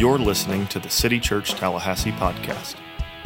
You're 0.00 0.18
listening 0.18 0.66
to 0.68 0.78
the 0.78 0.88
City 0.88 1.20
Church 1.20 1.50
Tallahassee 1.50 2.12
podcast. 2.12 2.76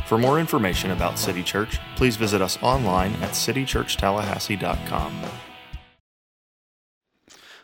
For 0.08 0.18
more 0.18 0.40
information 0.40 0.90
about 0.90 1.20
City 1.20 1.44
Church, 1.44 1.78
please 1.94 2.16
visit 2.16 2.42
us 2.42 2.58
online 2.60 3.12
at 3.22 3.30
citychurchtallahassee.com. 3.30 5.20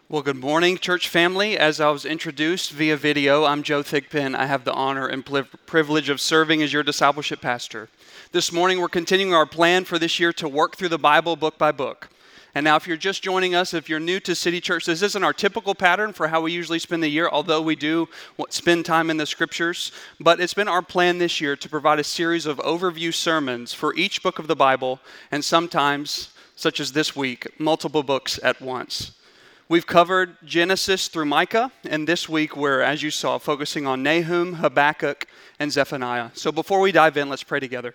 Well, 0.09 0.23
good 0.23 0.37
morning, 0.37 0.79
church 0.79 1.09
family. 1.09 1.59
As 1.59 1.81
I 1.81 1.91
was 1.91 2.05
introduced 2.05 2.71
via 2.71 2.97
video, 2.97 3.47
I'm 3.47 3.65
Joe 3.65 3.83
Thigpen. 3.83 4.37
I 4.37 4.47
have 4.47 4.63
the 4.63 4.75
honor 4.75 5.09
and 5.09 5.27
privilege 5.67 6.09
of 6.09 6.21
serving 6.21 6.63
as 6.63 6.73
your 6.73 6.85
discipleship 6.85 7.41
pastor. 7.41 7.89
This 8.31 8.53
morning, 8.53 8.79
we're 8.81 8.89
continuing 8.89 9.35
our 9.35 9.45
plan 9.45 9.85
for 9.85 9.99
this 9.99 10.21
year 10.21 10.33
to 10.35 10.49
work 10.49 10.77
through 10.77 10.91
the 10.91 10.99
Bible 10.99 11.35
book 11.35 11.59
by 11.59 11.73
book. 11.73 12.11
And 12.55 12.65
now, 12.65 12.75
if 12.75 12.87
you're 12.87 12.97
just 12.97 13.23
joining 13.23 13.55
us, 13.55 13.75
if 13.75 13.89
you're 13.89 14.01
new 14.01 14.19
to 14.21 14.35
City 14.35 14.61
Church, 14.61 14.85
this 14.85 15.03
isn't 15.03 15.23
our 15.23 15.33
typical 15.33 15.75
pattern 15.75 16.13
for 16.13 16.27
how 16.27 16.41
we 16.41 16.53
usually 16.53 16.81
spend 16.81 17.03
the 17.03 17.09
year, 17.09 17.29
although 17.29 17.63
we 17.63 17.77
do 17.77 18.09
spend 18.49 18.85
time 18.85 19.09
in 19.09 19.19
the 19.19 19.27
scriptures. 19.27 19.93
But 20.19 20.41
it's 20.41 20.55
been 20.55 20.67
our 20.67 20.83
plan 20.83 21.19
this 21.19 21.41
year 21.41 21.55
to 21.55 21.69
provide 21.69 22.01
a 22.01 22.05
series 22.05 22.47
of 22.47 22.59
overview 22.59 23.15
sermons 23.15 23.73
for 23.73 23.95
each 23.95 24.23
book 24.23 24.41
of 24.41 24.49
the 24.49 24.57
Bible, 24.57 24.99
and 25.31 25.45
sometimes, 25.45 26.31
such 26.57 26.81
as 26.81 26.91
this 26.91 27.15
week, 27.15 27.47
multiple 27.61 28.03
books 28.03 28.41
at 28.43 28.61
once. 28.61 29.13
We've 29.69 29.87
covered 29.87 30.37
Genesis 30.45 31.07
through 31.07 31.27
Micah, 31.27 31.71
and 31.85 32.09
this 32.09 32.29
week 32.29 32.57
we're, 32.57 32.81
as 32.81 33.05
you 33.05 33.13
saw, 33.13 33.39
focusing 33.39 33.87
on 33.87 34.03
Nahum, 34.03 34.55
Habakkuk, 34.55 35.29
and 35.61 35.71
Zephaniah. 35.71 36.31
So 36.35 36.51
before 36.51 36.81
we 36.81 36.91
dive 36.91 37.17
in, 37.17 37.29
let's 37.29 37.45
pray 37.45 37.61
together. 37.61 37.95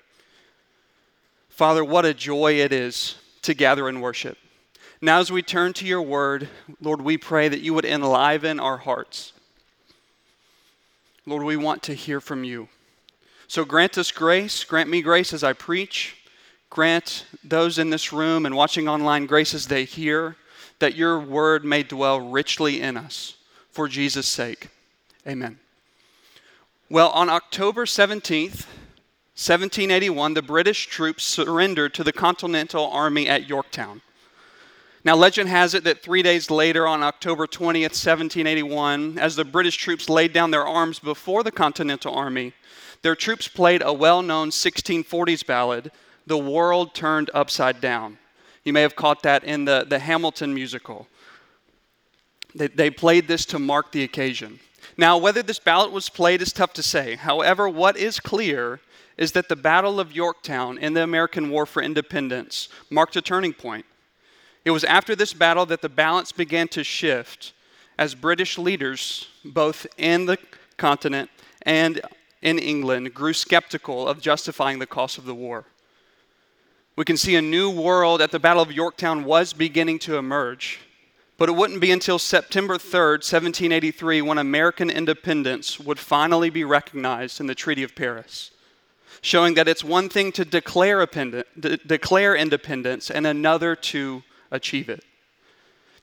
Father, 1.49 1.83
what 1.83 2.05
a 2.05 2.13
joy 2.13 2.53
it 2.61 2.71
is 2.71 3.15
to 3.41 3.53
gather 3.53 3.89
and 3.89 4.01
worship. 4.01 4.37
Now, 5.01 5.19
as 5.19 5.31
we 5.31 5.41
turn 5.41 5.73
to 5.73 5.85
your 5.85 6.01
word, 6.01 6.47
Lord, 6.81 7.01
we 7.01 7.17
pray 7.17 7.47
that 7.49 7.61
you 7.61 7.73
would 7.73 7.85
enliven 7.85 8.59
our 8.59 8.77
hearts. 8.77 9.33
Lord, 11.25 11.43
we 11.43 11.57
want 11.57 11.83
to 11.83 11.93
hear 11.93 12.21
from 12.21 12.43
you. 12.43 12.69
So 13.47 13.65
grant 13.65 13.97
us 13.97 14.11
grace, 14.11 14.63
grant 14.63 14.89
me 14.89 15.01
grace 15.01 15.33
as 15.33 15.43
I 15.43 15.53
preach. 15.53 16.17
Grant 16.69 17.25
those 17.43 17.77
in 17.77 17.89
this 17.89 18.11
room 18.11 18.45
and 18.45 18.55
watching 18.55 18.89
online 18.89 19.27
grace 19.27 19.53
as 19.53 19.67
they 19.67 19.85
hear, 19.85 20.35
that 20.79 20.95
your 20.95 21.19
word 21.19 21.63
may 21.63 21.83
dwell 21.83 22.19
richly 22.19 22.81
in 22.81 22.97
us 22.97 23.35
for 23.71 23.87
Jesus' 23.87 24.27
sake. 24.27 24.69
Amen. 25.27 25.59
Well, 26.89 27.09
on 27.11 27.29
October 27.29 27.85
17th, 27.85 28.65
1781, 29.37 30.33
the 30.33 30.41
British 30.41 30.87
troops 30.87 31.23
surrendered 31.23 31.93
to 31.93 32.03
the 32.03 32.13
Continental 32.13 32.89
Army 32.89 33.27
at 33.27 33.47
Yorktown. 33.47 34.01
Now, 35.05 35.15
legend 35.15 35.49
has 35.49 35.75
it 35.75 35.83
that 35.83 36.01
three 36.01 36.23
days 36.23 36.49
later, 36.49 36.87
on 36.87 37.03
October 37.03 37.45
20th, 37.45 37.93
1781, 37.93 39.19
as 39.19 39.35
the 39.35 39.45
British 39.45 39.77
troops 39.77 40.09
laid 40.09 40.33
down 40.33 40.49
their 40.49 40.65
arms 40.65 40.97
before 40.97 41.43
the 41.43 41.51
Continental 41.51 42.15
Army, 42.15 42.53
their 43.03 43.15
troops 43.15 43.47
played 43.47 43.83
a 43.85 43.93
well 43.93 44.23
known 44.23 44.49
1640s 44.49 45.45
ballad, 45.45 45.91
The 46.25 46.39
World 46.39 46.95
Turned 46.95 47.29
Upside 47.35 47.81
Down. 47.81 48.17
You 48.63 48.73
may 48.73 48.81
have 48.81 48.95
caught 48.95 49.21
that 49.21 49.43
in 49.43 49.65
the, 49.65 49.85
the 49.87 49.99
Hamilton 49.99 50.55
musical. 50.55 51.07
They, 52.55 52.65
they 52.65 52.89
played 52.89 53.27
this 53.27 53.45
to 53.47 53.59
mark 53.59 53.91
the 53.91 54.03
occasion. 54.03 54.59
Now, 54.97 55.19
whether 55.19 55.43
this 55.43 55.59
ballad 55.59 55.91
was 55.91 56.09
played 56.09 56.41
is 56.41 56.51
tough 56.51 56.73
to 56.73 56.83
say. 56.83 57.13
However, 57.13 57.69
what 57.69 57.95
is 57.95 58.19
clear 58.19 58.79
is 59.17 59.33
that 59.33 59.49
the 59.49 59.55
Battle 59.55 59.99
of 59.99 60.15
Yorktown 60.15 60.79
in 60.79 60.95
the 60.95 61.03
American 61.03 61.51
War 61.51 61.67
for 61.67 61.83
Independence 61.83 62.69
marked 62.89 63.15
a 63.15 63.21
turning 63.21 63.53
point. 63.53 63.85
It 64.65 64.71
was 64.71 64.83
after 64.83 65.15
this 65.15 65.31
battle 65.31 65.67
that 65.67 65.81
the 65.81 65.89
balance 65.89 66.31
began 66.31 66.67
to 66.69 66.83
shift 66.83 67.53
as 67.99 68.15
British 68.15 68.57
leaders, 68.57 69.27
both 69.45 69.85
in 69.97 70.25
the 70.25 70.39
continent 70.75 71.29
and 71.61 72.01
in 72.41 72.57
England, 72.59 73.13
grew 73.13 73.33
skeptical 73.33 74.07
of 74.07 74.19
justifying 74.19 74.79
the 74.79 74.87
cost 74.87 75.19
of 75.19 75.25
the 75.25 75.35
war. 75.35 75.65
We 76.95 77.05
can 77.05 77.17
see 77.17 77.35
a 77.35 77.41
new 77.41 77.69
world 77.69 78.21
at 78.21 78.31
the 78.31 78.39
Battle 78.39 78.63
of 78.63 78.71
Yorktown 78.71 79.23
was 79.23 79.53
beginning 79.53 79.99
to 79.99 80.17
emerge. 80.17 80.79
But 81.37 81.49
it 81.49 81.51
wouldn't 81.53 81.81
be 81.81 81.91
until 81.91 82.17
September 82.17 82.77
3rd, 82.77 83.19
1783, 83.19 84.21
when 84.21 84.37
American 84.37 84.89
independence 84.89 85.79
would 85.79 85.99
finally 85.99 86.49
be 86.49 86.63
recognized 86.63 87.41
in 87.41 87.47
the 87.47 87.55
Treaty 87.55 87.83
of 87.83 87.95
Paris, 87.95 88.51
showing 89.21 89.53
that 89.55 89.67
it's 89.67 89.83
one 89.83 90.07
thing 90.07 90.31
to 90.31 90.45
declare, 90.45 91.05
declare 91.05 92.35
independence 92.35 93.11
and 93.11 93.27
another 93.27 93.75
to 93.75 94.23
achieve 94.51 94.89
it. 94.89 95.03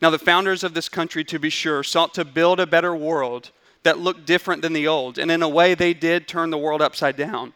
Now, 0.00 0.10
the 0.10 0.18
founders 0.18 0.64
of 0.64 0.74
this 0.74 0.88
country, 0.88 1.22
to 1.24 1.38
be 1.38 1.50
sure, 1.50 1.82
sought 1.82 2.14
to 2.14 2.24
build 2.24 2.58
a 2.58 2.66
better 2.66 2.94
world 2.94 3.50
that 3.84 3.98
looked 3.98 4.26
different 4.26 4.62
than 4.62 4.72
the 4.72 4.88
old, 4.88 5.18
and 5.18 5.30
in 5.30 5.42
a 5.42 5.48
way, 5.48 5.74
they 5.74 5.94
did 5.94 6.26
turn 6.26 6.50
the 6.50 6.58
world 6.58 6.82
upside 6.82 7.16
down. 7.16 7.52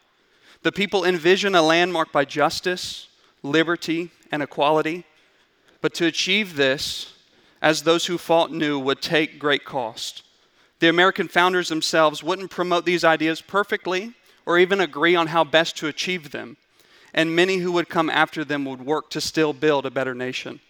The 0.62 0.72
people 0.72 1.04
envision 1.04 1.54
a 1.54 1.62
land 1.62 1.92
marked 1.92 2.12
by 2.12 2.24
justice, 2.24 3.08
liberty, 3.42 4.10
and 4.30 4.42
equality. 4.42 5.04
But 5.80 5.94
to 5.94 6.06
achieve 6.06 6.56
this, 6.56 7.14
as 7.62 7.82
those 7.82 8.06
who 8.06 8.18
fought 8.18 8.52
knew, 8.52 8.78
would 8.78 9.02
take 9.02 9.38
great 9.38 9.64
cost. 9.64 10.22
The 10.78 10.88
American 10.88 11.28
founders 11.28 11.68
themselves 11.68 12.22
wouldn't 12.22 12.50
promote 12.50 12.84
these 12.84 13.04
ideas 13.04 13.40
perfectly 13.40 14.14
or 14.44 14.58
even 14.58 14.80
agree 14.80 15.16
on 15.16 15.28
how 15.28 15.42
best 15.42 15.76
to 15.78 15.88
achieve 15.88 16.30
them, 16.30 16.56
and 17.14 17.34
many 17.34 17.58
who 17.58 17.72
would 17.72 17.88
come 17.88 18.10
after 18.10 18.44
them 18.44 18.64
would 18.64 18.84
work 18.84 19.10
to 19.10 19.20
still 19.20 19.52
build 19.52 19.86
a 19.86 19.90
better 19.90 20.14
nation. 20.14 20.60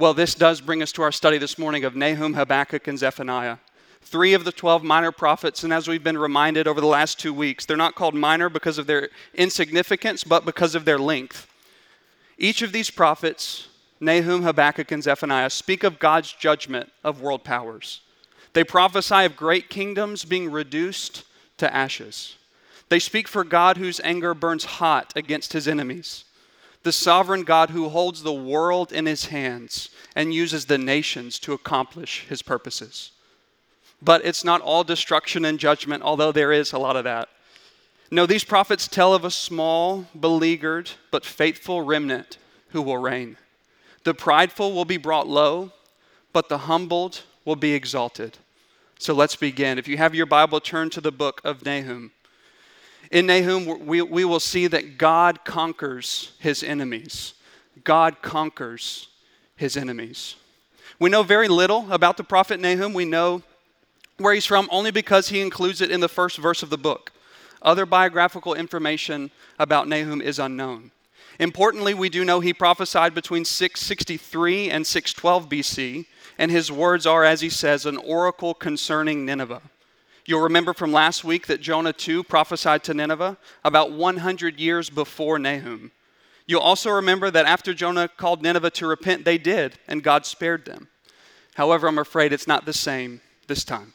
Well, 0.00 0.14
this 0.14 0.34
does 0.34 0.62
bring 0.62 0.80
us 0.80 0.92
to 0.92 1.02
our 1.02 1.12
study 1.12 1.36
this 1.36 1.58
morning 1.58 1.84
of 1.84 1.94
Nahum, 1.94 2.32
Habakkuk, 2.32 2.88
and 2.88 2.98
Zephaniah. 2.98 3.58
Three 4.00 4.32
of 4.32 4.44
the 4.44 4.50
12 4.50 4.82
minor 4.82 5.12
prophets, 5.12 5.62
and 5.62 5.74
as 5.74 5.88
we've 5.88 6.02
been 6.02 6.16
reminded 6.16 6.66
over 6.66 6.80
the 6.80 6.86
last 6.86 7.20
two 7.20 7.34
weeks, 7.34 7.66
they're 7.66 7.76
not 7.76 7.96
called 7.96 8.14
minor 8.14 8.48
because 8.48 8.78
of 8.78 8.86
their 8.86 9.10
insignificance, 9.34 10.24
but 10.24 10.46
because 10.46 10.74
of 10.74 10.86
their 10.86 10.98
length. 10.98 11.46
Each 12.38 12.62
of 12.62 12.72
these 12.72 12.88
prophets, 12.88 13.68
Nahum, 14.00 14.42
Habakkuk, 14.42 14.90
and 14.90 15.02
Zephaniah, 15.02 15.50
speak 15.50 15.84
of 15.84 15.98
God's 15.98 16.32
judgment 16.32 16.90
of 17.04 17.20
world 17.20 17.44
powers. 17.44 18.00
They 18.54 18.64
prophesy 18.64 19.26
of 19.26 19.36
great 19.36 19.68
kingdoms 19.68 20.24
being 20.24 20.50
reduced 20.50 21.24
to 21.58 21.70
ashes. 21.74 22.36
They 22.88 23.00
speak 23.00 23.28
for 23.28 23.44
God 23.44 23.76
whose 23.76 24.00
anger 24.02 24.32
burns 24.32 24.64
hot 24.64 25.12
against 25.14 25.52
his 25.52 25.68
enemies 25.68 26.24
the 26.82 26.92
sovereign 26.92 27.42
God 27.42 27.70
who 27.70 27.88
holds 27.88 28.22
the 28.22 28.32
world 28.32 28.92
in 28.92 29.06
his 29.06 29.26
hands 29.26 29.90
and 30.16 30.32
uses 30.32 30.66
the 30.66 30.78
nations 30.78 31.38
to 31.40 31.52
accomplish 31.52 32.26
his 32.28 32.42
purposes. 32.42 33.10
But 34.02 34.24
it's 34.24 34.44
not 34.44 34.62
all 34.62 34.82
destruction 34.82 35.44
and 35.44 35.58
judgment, 35.58 36.02
although 36.02 36.32
there 36.32 36.52
is 36.52 36.72
a 36.72 36.78
lot 36.78 36.96
of 36.96 37.04
that. 37.04 37.28
No, 38.10 38.26
these 38.26 38.44
prophets 38.44 38.88
tell 38.88 39.14
of 39.14 39.24
a 39.24 39.30
small, 39.30 40.06
beleaguered, 40.18 40.90
but 41.10 41.24
faithful 41.24 41.82
remnant 41.82 42.38
who 42.70 42.82
will 42.82 42.96
reign. 42.96 43.36
The 44.04 44.14
prideful 44.14 44.72
will 44.72 44.86
be 44.86 44.96
brought 44.96 45.28
low, 45.28 45.72
but 46.32 46.48
the 46.48 46.58
humbled 46.58 47.22
will 47.44 47.56
be 47.56 47.72
exalted. 47.72 48.38
So 48.98 49.14
let's 49.14 49.36
begin. 49.36 49.78
If 49.78 49.86
you 49.86 49.96
have 49.98 50.14
your 50.14 50.26
Bible, 50.26 50.60
turn 50.60 50.90
to 50.90 51.00
the 51.00 51.12
book 51.12 51.40
of 51.44 51.64
Nahum. 51.64 52.12
In 53.10 53.26
Nahum, 53.26 53.86
we, 53.86 54.02
we 54.02 54.24
will 54.24 54.40
see 54.40 54.66
that 54.68 54.98
God 54.98 55.44
conquers 55.44 56.32
his 56.38 56.62
enemies. 56.62 57.34
God 57.82 58.22
conquers 58.22 59.08
his 59.56 59.76
enemies. 59.76 60.36
We 60.98 61.10
know 61.10 61.22
very 61.22 61.48
little 61.48 61.90
about 61.90 62.16
the 62.16 62.24
prophet 62.24 62.60
Nahum. 62.60 62.92
We 62.92 63.04
know 63.04 63.42
where 64.18 64.34
he's 64.34 64.46
from 64.46 64.68
only 64.70 64.90
because 64.90 65.30
he 65.30 65.40
includes 65.40 65.80
it 65.80 65.90
in 65.90 66.00
the 66.00 66.08
first 66.08 66.36
verse 66.36 66.62
of 66.62 66.70
the 66.70 66.78
book. 66.78 67.12
Other 67.62 67.86
biographical 67.86 68.54
information 68.54 69.30
about 69.58 69.88
Nahum 69.88 70.20
is 70.22 70.38
unknown. 70.38 70.90
Importantly, 71.38 71.94
we 71.94 72.10
do 72.10 72.24
know 72.24 72.40
he 72.40 72.52
prophesied 72.52 73.14
between 73.14 73.46
663 73.46 74.70
and 74.70 74.86
612 74.86 75.48
BC, 75.48 76.06
and 76.38 76.50
his 76.50 76.70
words 76.70 77.06
are, 77.06 77.24
as 77.24 77.40
he 77.40 77.48
says, 77.48 77.86
an 77.86 77.96
oracle 77.96 78.52
concerning 78.52 79.24
Nineveh. 79.24 79.62
You'll 80.30 80.42
remember 80.42 80.72
from 80.72 80.92
last 80.92 81.24
week 81.24 81.48
that 81.48 81.60
Jonah 81.60 81.92
2 81.92 82.22
prophesied 82.22 82.84
to 82.84 82.94
Nineveh 82.94 83.36
about 83.64 83.90
100 83.90 84.60
years 84.60 84.88
before 84.88 85.40
Nahum. 85.40 85.90
You'll 86.46 86.60
also 86.60 86.88
remember 86.88 87.32
that 87.32 87.46
after 87.46 87.74
Jonah 87.74 88.06
called 88.06 88.40
Nineveh 88.40 88.70
to 88.70 88.86
repent, 88.86 89.24
they 89.24 89.38
did, 89.38 89.80
and 89.88 90.04
God 90.04 90.24
spared 90.24 90.66
them. 90.66 90.86
However, 91.54 91.88
I'm 91.88 91.98
afraid 91.98 92.32
it's 92.32 92.46
not 92.46 92.64
the 92.64 92.72
same 92.72 93.20
this 93.48 93.64
time. 93.64 93.92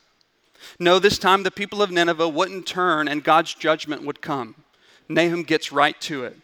No, 0.78 1.00
this 1.00 1.18
time 1.18 1.44
the 1.44 1.52
people 1.52 1.82
of 1.82 1.90
Nineveh 1.90 2.28
wouldn't 2.28 2.68
turn 2.68 3.08
and 3.08 3.24
God's 3.24 3.54
judgment 3.54 4.04
would 4.04 4.20
come. 4.20 4.56
Nahum 5.08 5.44
gets 5.44 5.72
right 5.72 6.02
to 6.02 6.26
it. 6.26 6.36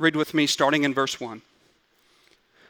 Read 0.00 0.16
with 0.16 0.34
me 0.34 0.48
starting 0.48 0.82
in 0.82 0.92
verse 0.92 1.20
1. 1.20 1.40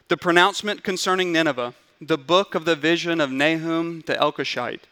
The 0.08 0.18
pronouncement 0.18 0.84
concerning 0.84 1.32
Nineveh, 1.32 1.72
the 2.02 2.18
book 2.18 2.54
of 2.54 2.66
the 2.66 2.76
vision 2.76 3.18
of 3.18 3.30
Nahum 3.30 4.02
the 4.06 4.16
Elkoshite. 4.16 4.82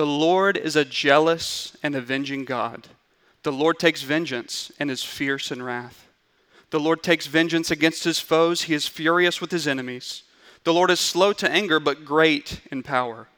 The 0.00 0.06
Lord 0.06 0.56
is 0.56 0.76
a 0.76 0.84
jealous 0.86 1.76
and 1.82 1.94
avenging 1.94 2.46
God. 2.46 2.88
The 3.42 3.52
Lord 3.52 3.78
takes 3.78 4.00
vengeance 4.00 4.72
and 4.80 4.90
is 4.90 5.02
fierce 5.02 5.52
in 5.52 5.62
wrath. 5.62 6.08
The 6.70 6.80
Lord 6.80 7.02
takes 7.02 7.26
vengeance 7.26 7.70
against 7.70 8.04
his 8.04 8.18
foes. 8.18 8.62
He 8.62 8.72
is 8.72 8.88
furious 8.88 9.42
with 9.42 9.50
his 9.50 9.68
enemies. 9.68 10.22
The 10.64 10.72
Lord 10.72 10.90
is 10.90 11.00
slow 11.00 11.34
to 11.34 11.50
anger, 11.50 11.78
but 11.78 12.06
great 12.06 12.62
in 12.70 12.82
power. 12.82 13.28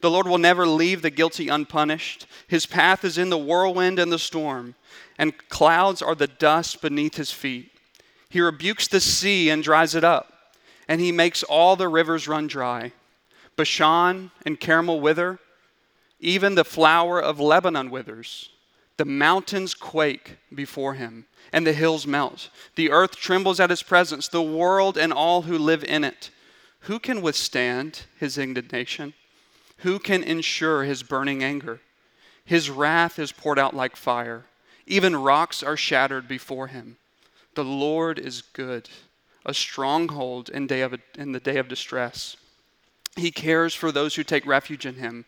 The 0.00 0.12
Lord 0.12 0.28
will 0.28 0.38
never 0.38 0.64
leave 0.64 1.02
the 1.02 1.10
guilty 1.10 1.48
unpunished. 1.48 2.28
His 2.46 2.66
path 2.66 3.04
is 3.04 3.18
in 3.18 3.28
the 3.28 3.36
whirlwind 3.36 3.98
and 3.98 4.12
the 4.12 4.16
storm, 4.16 4.76
and 5.18 5.36
clouds 5.48 6.02
are 6.02 6.14
the 6.14 6.28
dust 6.28 6.80
beneath 6.80 7.16
his 7.16 7.32
feet. 7.32 7.72
He 8.28 8.40
rebukes 8.40 8.86
the 8.86 9.00
sea 9.00 9.50
and 9.50 9.60
dries 9.60 9.96
it 9.96 10.04
up, 10.04 10.32
and 10.86 11.00
he 11.00 11.10
makes 11.10 11.42
all 11.42 11.74
the 11.74 11.88
rivers 11.88 12.28
run 12.28 12.46
dry. 12.46 12.92
Bashan 13.56 14.30
and 14.46 14.60
Carmel 14.60 15.00
wither, 15.00 15.40
even 16.22 16.54
the 16.54 16.64
flower 16.64 17.20
of 17.20 17.40
Lebanon 17.40 17.90
withers. 17.90 18.48
The 18.96 19.04
mountains 19.04 19.74
quake 19.74 20.36
before 20.54 20.94
him, 20.94 21.26
and 21.52 21.66
the 21.66 21.72
hills 21.72 22.06
melt. 22.06 22.48
The 22.76 22.90
earth 22.90 23.16
trembles 23.16 23.58
at 23.58 23.70
his 23.70 23.82
presence, 23.82 24.28
the 24.28 24.40
world 24.40 24.96
and 24.96 25.12
all 25.12 25.42
who 25.42 25.58
live 25.58 25.82
in 25.84 26.04
it. 26.04 26.30
Who 26.82 26.98
can 26.98 27.20
withstand 27.20 28.02
his 28.18 28.38
indignation? 28.38 29.14
Who 29.78 29.98
can 29.98 30.22
endure 30.22 30.84
his 30.84 31.02
burning 31.02 31.42
anger? 31.42 31.80
His 32.44 32.70
wrath 32.70 33.18
is 33.18 33.32
poured 33.32 33.58
out 33.58 33.74
like 33.74 33.96
fire. 33.96 34.44
Even 34.86 35.16
rocks 35.16 35.62
are 35.62 35.76
shattered 35.76 36.28
before 36.28 36.68
him. 36.68 36.96
The 37.54 37.64
Lord 37.64 38.18
is 38.18 38.42
good, 38.42 38.88
a 39.44 39.54
stronghold 39.54 40.48
in, 40.48 40.66
day 40.66 40.82
of, 40.82 40.94
in 41.16 41.32
the 41.32 41.40
day 41.40 41.58
of 41.58 41.68
distress. 41.68 42.36
He 43.16 43.30
cares 43.30 43.74
for 43.74 43.92
those 43.92 44.14
who 44.14 44.24
take 44.24 44.46
refuge 44.46 44.86
in 44.86 44.94
him, 44.94 45.24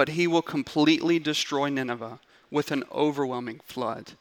but 0.00 0.08
he 0.08 0.26
will 0.26 0.40
completely 0.40 1.18
destroy 1.18 1.68
Nineveh 1.68 2.20
with 2.50 2.70
an 2.70 2.84
overwhelming 2.90 3.60
flood, 3.66 4.12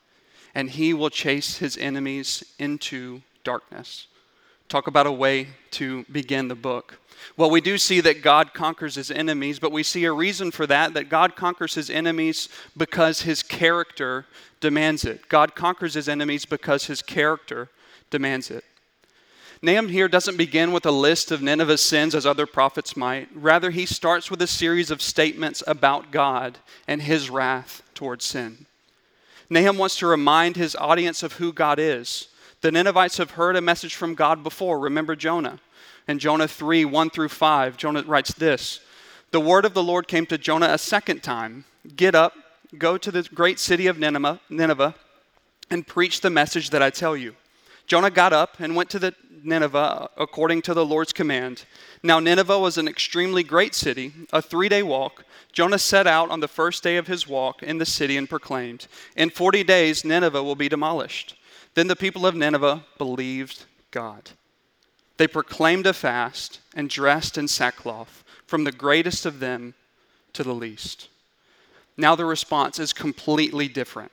and 0.54 0.72
he 0.72 0.94
will 0.94 1.10
chase 1.10 1.60
his 1.60 1.78
enemies 1.78 2.44
into 2.60 3.22
darkness. 3.46 4.08
Talk 4.68 4.88
about 4.88 5.08
a 5.08 5.12
way 5.14 5.48
to 5.72 6.04
begin 6.12 6.50
the 6.50 6.54
book. 6.54 7.00
Well, 7.38 7.50
we 7.50 7.62
do 7.62 7.78
see 7.78 8.02
that 8.02 8.22
God 8.22 8.54
conquers 8.54 8.96
his 8.96 9.10
enemies, 9.10 9.58
but 9.58 9.72
we 9.72 9.84
see 9.84 10.04
a 10.04 10.12
reason 10.12 10.52
for 10.52 10.68
that 10.68 10.96
that 10.96 11.08
God 11.08 11.38
conquers 11.38 11.76
his 11.76 11.90
enemies 11.90 12.50
because 12.76 13.22
his 13.22 13.42
character 13.42 14.26
demands 14.60 15.06
it. 15.06 15.30
God 15.30 15.56
conquers 15.56 15.94
his 15.94 16.10
enemies 16.10 16.44
because 16.44 16.88
his 16.88 17.02
character 17.02 17.70
demands 18.10 18.52
it. 18.52 18.66
Nahum 19.62 19.90
here 19.90 20.08
doesn't 20.08 20.38
begin 20.38 20.72
with 20.72 20.86
a 20.86 20.92
list 20.92 21.32
of 21.32 21.42
Nineveh's 21.42 21.82
sins 21.82 22.16
as 22.16 22.26
other 22.26 22.46
prophets 22.46 22.96
might. 22.96 23.28
Rather, 23.34 23.72
he 23.72 23.86
starts 23.86 24.32
with 24.32 24.42
a 24.42 24.48
series 24.48 24.90
of 24.90 25.02
statements 25.02 25.62
about 25.68 26.12
God 26.12 26.60
and 26.88 27.02
his 27.02 27.30
wrath 27.30 27.84
towards 27.94 28.24
sin. 28.24 28.66
Nahum 29.50 29.78
wants 29.78 29.98
to 29.98 30.08
remind 30.08 30.56
his 30.56 30.76
audience 30.78 31.24
of 31.24 31.34
who 31.34 31.52
God 31.52 31.78
is. 31.78 32.30
The 32.62 32.72
Ninevites 32.72 33.18
have 33.18 33.32
heard 33.32 33.58
a 33.58 33.62
message 33.62 33.96
from 33.96 34.16
God 34.16 34.44
before. 34.44 34.80
Remember 34.80 35.16
Jonah. 35.16 35.60
In 36.08 36.20
Jonah 36.20 36.48
3 36.48 36.86
1 36.86 37.10
through 37.10 37.30
5, 37.30 37.76
Jonah 37.76 38.04
writes 38.04 38.34
this 38.34 38.80
The 39.32 39.42
word 39.42 39.66
of 39.66 39.74
the 39.74 39.84
Lord 39.84 40.08
came 40.08 40.26
to 40.28 40.38
Jonah 40.38 40.70
a 40.70 40.78
second 40.78 41.22
time 41.22 41.66
Get 41.96 42.16
up, 42.16 42.34
go 42.78 42.98
to 42.98 43.12
the 43.12 43.24
great 43.24 43.60
city 43.60 43.88
of 43.88 44.00
Nineveh, 44.00 44.40
Nineveh 44.50 44.96
and 45.70 45.86
preach 45.86 46.22
the 46.22 46.30
message 46.30 46.72
that 46.72 46.82
I 46.82 46.90
tell 46.90 47.16
you. 47.16 47.36
Jonah 47.90 48.12
got 48.12 48.34
up 48.34 48.60
and 48.60 48.76
went 48.76 48.92
to 48.92 49.00
the 49.00 49.16
Nineveh 49.44 50.12
according 50.16 50.62
to 50.62 50.76
the 50.76 50.86
Lord's 50.86 51.12
command. 51.12 51.66
Now, 52.04 52.20
Nineveh 52.20 52.60
was 52.60 52.78
an 52.78 52.88
extremely 52.88 53.42
great 53.42 53.74
city, 53.74 54.14
a 54.32 54.44
three 54.44 54.70
day 54.70 54.84
walk. 54.84 55.26
Jonah 55.52 55.80
set 55.80 56.06
out 56.06 56.30
on 56.30 56.40
the 56.40 56.48
first 56.48 56.84
day 56.84 56.98
of 56.98 57.08
his 57.08 57.28
walk 57.28 57.64
in 57.64 57.80
the 57.80 57.88
city 57.88 58.16
and 58.16 58.30
proclaimed, 58.30 58.86
In 59.16 59.32
40 59.32 59.64
days, 59.64 60.06
Nineveh 60.06 60.44
will 60.44 60.56
be 60.56 60.70
demolished. 60.70 61.36
Then 61.74 61.88
the 61.88 61.96
people 61.96 62.28
of 62.28 62.36
Nineveh 62.36 62.86
believed 63.00 63.66
God. 63.90 64.30
They 65.18 65.28
proclaimed 65.28 65.88
a 65.88 65.94
fast 65.94 66.60
and 66.76 66.92
dressed 66.92 67.40
in 67.40 67.48
sackcloth, 67.48 68.24
from 68.46 68.66
the 68.66 68.72
greatest 68.72 69.26
of 69.26 69.40
them 69.40 69.74
to 70.34 70.44
the 70.44 70.54
least. 70.54 71.10
Now 71.98 72.16
the 72.16 72.26
response 72.26 72.78
is 72.78 72.94
completely 72.94 73.68
different, 73.68 74.12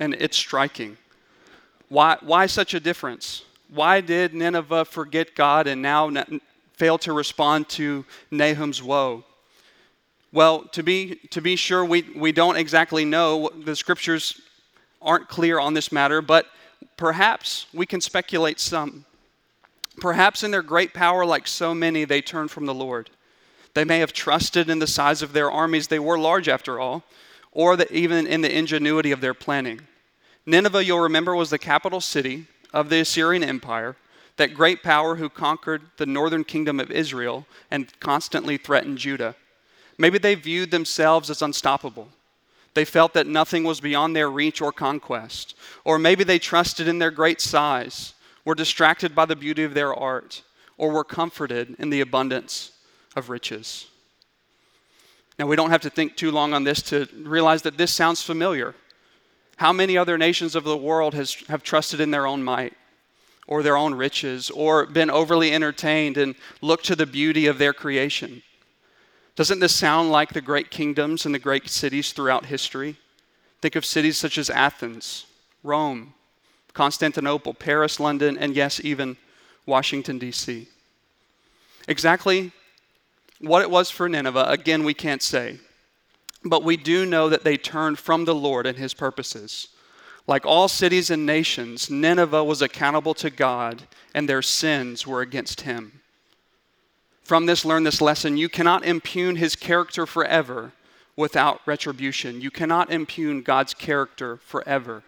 and 0.00 0.12
it's 0.14 0.36
striking. 0.36 0.96
Why, 1.88 2.16
why 2.20 2.46
such 2.46 2.74
a 2.74 2.80
difference? 2.80 3.44
Why 3.68 4.00
did 4.00 4.34
Nineveh 4.34 4.84
forget 4.84 5.34
God 5.34 5.66
and 5.66 5.82
now 5.82 6.10
fail 6.74 6.98
to 6.98 7.12
respond 7.12 7.68
to 7.70 8.04
Nahum's 8.30 8.82
woe? 8.82 9.24
Well, 10.32 10.64
to 10.72 10.82
be, 10.82 11.16
to 11.30 11.40
be 11.40 11.56
sure, 11.56 11.84
we, 11.84 12.02
we 12.14 12.32
don't 12.32 12.56
exactly 12.56 13.04
know. 13.04 13.48
The 13.64 13.76
scriptures 13.76 14.40
aren't 15.00 15.28
clear 15.28 15.58
on 15.58 15.74
this 15.74 15.92
matter, 15.92 16.20
but 16.20 16.46
perhaps 16.96 17.66
we 17.72 17.86
can 17.86 18.00
speculate 18.00 18.60
some. 18.60 19.04
Perhaps 19.98 20.42
in 20.42 20.50
their 20.50 20.62
great 20.62 20.92
power, 20.92 21.24
like 21.24 21.46
so 21.46 21.74
many, 21.74 22.04
they 22.04 22.20
turned 22.20 22.50
from 22.50 22.66
the 22.66 22.74
Lord. 22.74 23.10
They 23.74 23.84
may 23.84 23.98
have 24.00 24.12
trusted 24.12 24.68
in 24.68 24.78
the 24.78 24.86
size 24.86 25.22
of 25.22 25.32
their 25.32 25.50
armies, 25.50 25.88
they 25.88 25.98
were 25.98 26.18
large 26.18 26.48
after 26.48 26.80
all, 26.80 27.04
or 27.52 27.80
even 27.90 28.26
in 28.26 28.42
the 28.42 28.54
ingenuity 28.54 29.12
of 29.12 29.20
their 29.20 29.34
planning. 29.34 29.80
Nineveh, 30.46 30.84
you'll 30.84 31.00
remember, 31.00 31.34
was 31.34 31.50
the 31.50 31.58
capital 31.58 32.00
city 32.00 32.46
of 32.72 32.88
the 32.88 33.00
Assyrian 33.00 33.42
Empire, 33.42 33.96
that 34.36 34.54
great 34.54 34.82
power 34.82 35.16
who 35.16 35.28
conquered 35.28 35.82
the 35.96 36.06
northern 36.06 36.44
kingdom 36.44 36.78
of 36.78 36.90
Israel 36.90 37.46
and 37.70 37.98
constantly 38.00 38.56
threatened 38.56 38.98
Judah. 38.98 39.34
Maybe 39.98 40.18
they 40.18 40.34
viewed 40.34 40.70
themselves 40.70 41.30
as 41.30 41.42
unstoppable. 41.42 42.08
They 42.74 42.84
felt 42.84 43.14
that 43.14 43.26
nothing 43.26 43.64
was 43.64 43.80
beyond 43.80 44.14
their 44.14 44.30
reach 44.30 44.60
or 44.60 44.70
conquest. 44.70 45.54
Or 45.84 45.98
maybe 45.98 46.22
they 46.22 46.38
trusted 46.38 46.86
in 46.86 46.98
their 46.98 47.10
great 47.10 47.40
size, 47.40 48.14
were 48.44 48.54
distracted 48.54 49.14
by 49.14 49.24
the 49.24 49.34
beauty 49.34 49.64
of 49.64 49.74
their 49.74 49.94
art, 49.94 50.42
or 50.76 50.90
were 50.90 51.02
comforted 51.02 51.74
in 51.78 51.90
the 51.90 52.02
abundance 52.02 52.72
of 53.16 53.30
riches. 53.30 53.86
Now, 55.38 55.46
we 55.46 55.56
don't 55.56 55.70
have 55.70 55.82
to 55.82 55.90
think 55.90 56.16
too 56.16 56.30
long 56.30 56.52
on 56.52 56.64
this 56.64 56.82
to 56.82 57.08
realize 57.16 57.62
that 57.62 57.78
this 57.78 57.92
sounds 57.92 58.22
familiar. 58.22 58.74
How 59.56 59.72
many 59.72 59.96
other 59.96 60.18
nations 60.18 60.54
of 60.54 60.64
the 60.64 60.76
world 60.76 61.14
has, 61.14 61.34
have 61.48 61.62
trusted 61.62 62.00
in 62.00 62.10
their 62.10 62.26
own 62.26 62.42
might 62.42 62.74
or 63.46 63.62
their 63.62 63.76
own 63.76 63.94
riches 63.94 64.50
or 64.50 64.86
been 64.86 65.10
overly 65.10 65.52
entertained 65.52 66.16
and 66.16 66.34
looked 66.60 66.84
to 66.86 66.96
the 66.96 67.06
beauty 67.06 67.46
of 67.46 67.58
their 67.58 67.72
creation? 67.72 68.42
Doesn't 69.34 69.60
this 69.60 69.74
sound 69.74 70.10
like 70.10 70.32
the 70.32 70.40
great 70.40 70.70
kingdoms 70.70 71.26
and 71.26 71.34
the 71.34 71.38
great 71.38 71.68
cities 71.68 72.12
throughout 72.12 72.46
history? 72.46 72.96
Think 73.60 73.76
of 73.76 73.84
cities 73.84 74.18
such 74.18 74.38
as 74.38 74.50
Athens, 74.50 75.26
Rome, 75.62 76.14
Constantinople, 76.72 77.54
Paris, 77.54 77.98
London, 77.98 78.36
and 78.36 78.54
yes, 78.54 78.80
even 78.84 79.16
Washington, 79.64 80.18
D.C. 80.18 80.68
Exactly 81.88 82.52
what 83.40 83.62
it 83.62 83.70
was 83.70 83.90
for 83.90 84.08
Nineveh, 84.08 84.46
again, 84.48 84.84
we 84.84 84.94
can't 84.94 85.22
say. 85.22 85.58
But 86.48 86.62
we 86.62 86.76
do 86.76 87.04
know 87.04 87.28
that 87.28 87.42
they 87.42 87.56
turned 87.56 87.98
from 87.98 88.24
the 88.24 88.34
Lord 88.34 88.66
and 88.66 88.78
his 88.78 88.94
purposes. 88.94 89.68
Like 90.28 90.46
all 90.46 90.68
cities 90.68 91.10
and 91.10 91.26
nations, 91.26 91.90
Nineveh 91.90 92.44
was 92.44 92.62
accountable 92.62 93.14
to 93.14 93.30
God, 93.30 93.82
and 94.14 94.28
their 94.28 94.42
sins 94.42 95.06
were 95.06 95.22
against 95.22 95.62
him. 95.62 96.00
From 97.24 97.46
this, 97.46 97.64
learn 97.64 97.82
this 97.82 98.00
lesson 98.00 98.36
you 98.36 98.48
cannot 98.48 98.84
impugn 98.84 99.36
his 99.36 99.56
character 99.56 100.06
forever 100.06 100.72
without 101.16 101.60
retribution. 101.66 102.40
You 102.40 102.52
cannot 102.52 102.92
impugn 102.92 103.42
God's 103.42 103.74
character 103.74 104.36
forever 104.36 105.02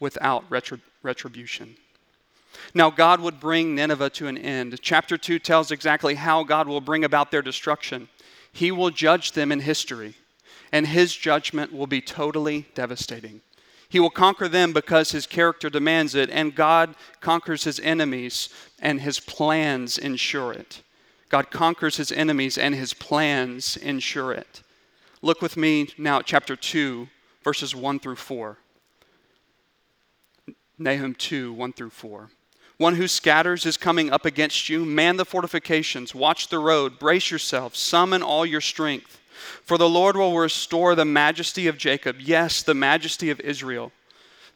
without 0.00 0.48
retri- 0.50 0.80
retribution. 1.04 1.76
Now, 2.74 2.90
God 2.90 3.20
would 3.20 3.38
bring 3.38 3.76
Nineveh 3.76 4.10
to 4.10 4.26
an 4.26 4.36
end. 4.36 4.78
Chapter 4.82 5.16
2 5.16 5.38
tells 5.38 5.70
exactly 5.70 6.16
how 6.16 6.42
God 6.42 6.66
will 6.66 6.80
bring 6.80 7.04
about 7.04 7.30
their 7.30 7.42
destruction. 7.42 8.08
He 8.52 8.72
will 8.72 8.90
judge 8.90 9.32
them 9.32 9.52
in 9.52 9.60
history 9.60 10.16
and 10.72 10.86
his 10.86 11.14
judgment 11.14 11.72
will 11.72 11.86
be 11.86 12.00
totally 12.00 12.66
devastating. 12.74 13.42
He 13.88 14.00
will 14.00 14.10
conquer 14.10 14.48
them 14.48 14.72
because 14.72 15.12
his 15.12 15.26
character 15.26 15.68
demands 15.68 16.14
it, 16.14 16.30
and 16.30 16.54
God 16.54 16.94
conquers 17.20 17.64
his 17.64 17.78
enemies, 17.80 18.48
and 18.80 19.02
his 19.02 19.20
plans 19.20 19.98
ensure 19.98 20.50
it. 20.52 20.82
God 21.28 21.50
conquers 21.50 21.98
his 21.98 22.10
enemies, 22.10 22.56
and 22.56 22.74
his 22.74 22.94
plans 22.94 23.76
ensure 23.76 24.32
it. 24.32 24.62
Look 25.20 25.42
with 25.42 25.58
me 25.58 25.90
now 25.98 26.20
at 26.20 26.26
chapter 26.26 26.56
2, 26.56 27.06
verses 27.44 27.76
1 27.76 28.00
through 28.00 28.16
4. 28.16 28.56
Nahum 30.78 31.14
2, 31.14 31.52
1 31.52 31.72
through 31.74 31.90
4. 31.90 32.30
One 32.78 32.96
who 32.96 33.06
scatters 33.06 33.66
is 33.66 33.76
coming 33.76 34.10
up 34.10 34.24
against 34.24 34.68
you. 34.68 34.84
Man 34.84 35.16
the 35.16 35.24
fortifications, 35.24 36.14
watch 36.14 36.48
the 36.48 36.58
road, 36.58 36.98
brace 36.98 37.30
yourself, 37.30 37.76
summon 37.76 38.22
all 38.22 38.44
your 38.44 38.60
strength. 38.60 39.20
For 39.64 39.78
the 39.78 39.88
Lord 39.88 40.16
will 40.16 40.36
restore 40.36 40.94
the 40.94 41.04
majesty 41.04 41.66
of 41.68 41.78
Jacob, 41.78 42.16
yes, 42.20 42.62
the 42.62 42.74
majesty 42.74 43.30
of 43.30 43.40
Israel. 43.40 43.92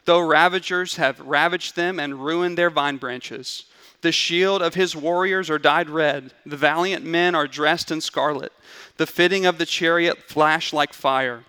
Though 0.05 0.19
ravagers 0.19 0.95
have 0.95 1.19
ravaged 1.19 1.75
them 1.75 1.99
and 1.99 2.23
ruined 2.23 2.57
their 2.57 2.69
vine 2.69 2.97
branches, 2.97 3.65
the 4.01 4.11
shield 4.11 4.61
of 4.61 4.75
his 4.75 4.95
warriors 4.95 5.49
are 5.49 5.59
dyed 5.59 5.89
red, 5.89 6.31
the 6.45 6.55
valiant 6.55 7.03
men 7.03 7.35
are 7.35 7.47
dressed 7.47 7.91
in 7.91 7.99
scarlet, 7.99 8.53
the 8.97 9.07
fitting 9.07 9.45
of 9.45 9.57
the 9.57 9.65
chariot 9.65 10.17
flash 10.27 10.71
like 10.71 10.93
fire. 10.93 11.43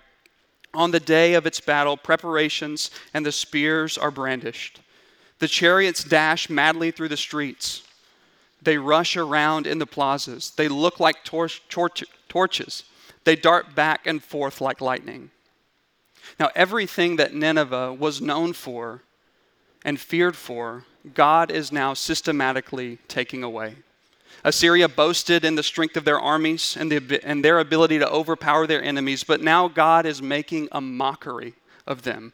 On 0.74 0.90
the 0.90 1.00
day 1.00 1.34
of 1.34 1.46
its 1.46 1.60
battle, 1.60 1.96
preparations 1.96 2.90
and 3.14 3.24
the 3.24 3.32
spears 3.32 3.96
are 3.96 4.10
brandished. 4.10 4.80
The 5.38 5.48
chariots 5.48 6.02
dash 6.02 6.50
madly 6.50 6.90
through 6.90 7.08
the 7.08 7.16
streets. 7.16 7.82
They 8.60 8.76
rush 8.76 9.16
around 9.16 9.66
in 9.66 9.78
the 9.78 9.86
plazas. 9.86 10.50
They 10.50 10.68
look 10.68 10.98
like 10.98 11.24
tor- 11.24 11.48
tor- 11.68 11.90
torches. 12.28 12.84
They 13.28 13.36
dart 13.36 13.74
back 13.74 14.06
and 14.06 14.24
forth 14.24 14.58
like 14.62 14.80
lightning. 14.80 15.30
Now, 16.40 16.48
everything 16.54 17.16
that 17.16 17.34
Nineveh 17.34 17.92
was 17.92 18.22
known 18.22 18.54
for 18.54 19.02
and 19.84 20.00
feared 20.00 20.34
for, 20.34 20.86
God 21.12 21.50
is 21.50 21.70
now 21.70 21.92
systematically 21.92 22.96
taking 23.06 23.42
away. 23.42 23.74
Assyria 24.44 24.88
boasted 24.88 25.44
in 25.44 25.56
the 25.56 25.62
strength 25.62 25.98
of 25.98 26.06
their 26.06 26.18
armies 26.18 26.74
and, 26.74 26.90
the, 26.90 27.20
and 27.22 27.44
their 27.44 27.58
ability 27.58 27.98
to 27.98 28.10
overpower 28.10 28.66
their 28.66 28.82
enemies, 28.82 29.24
but 29.24 29.42
now 29.42 29.68
God 29.68 30.06
is 30.06 30.22
making 30.22 30.70
a 30.72 30.80
mockery 30.80 31.52
of 31.86 32.04
them. 32.04 32.32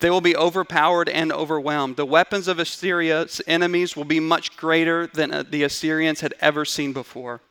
They 0.00 0.10
will 0.10 0.20
be 0.20 0.34
overpowered 0.34 1.08
and 1.08 1.32
overwhelmed. 1.32 1.94
The 1.94 2.04
weapons 2.04 2.48
of 2.48 2.58
Assyria's 2.58 3.40
enemies 3.46 3.94
will 3.94 4.04
be 4.04 4.18
much 4.18 4.56
greater 4.56 5.06
than 5.06 5.32
uh, 5.32 5.44
the 5.48 5.62
Assyrians 5.62 6.20
had 6.20 6.34
ever 6.40 6.64
seen 6.64 6.92
before. 6.92 7.42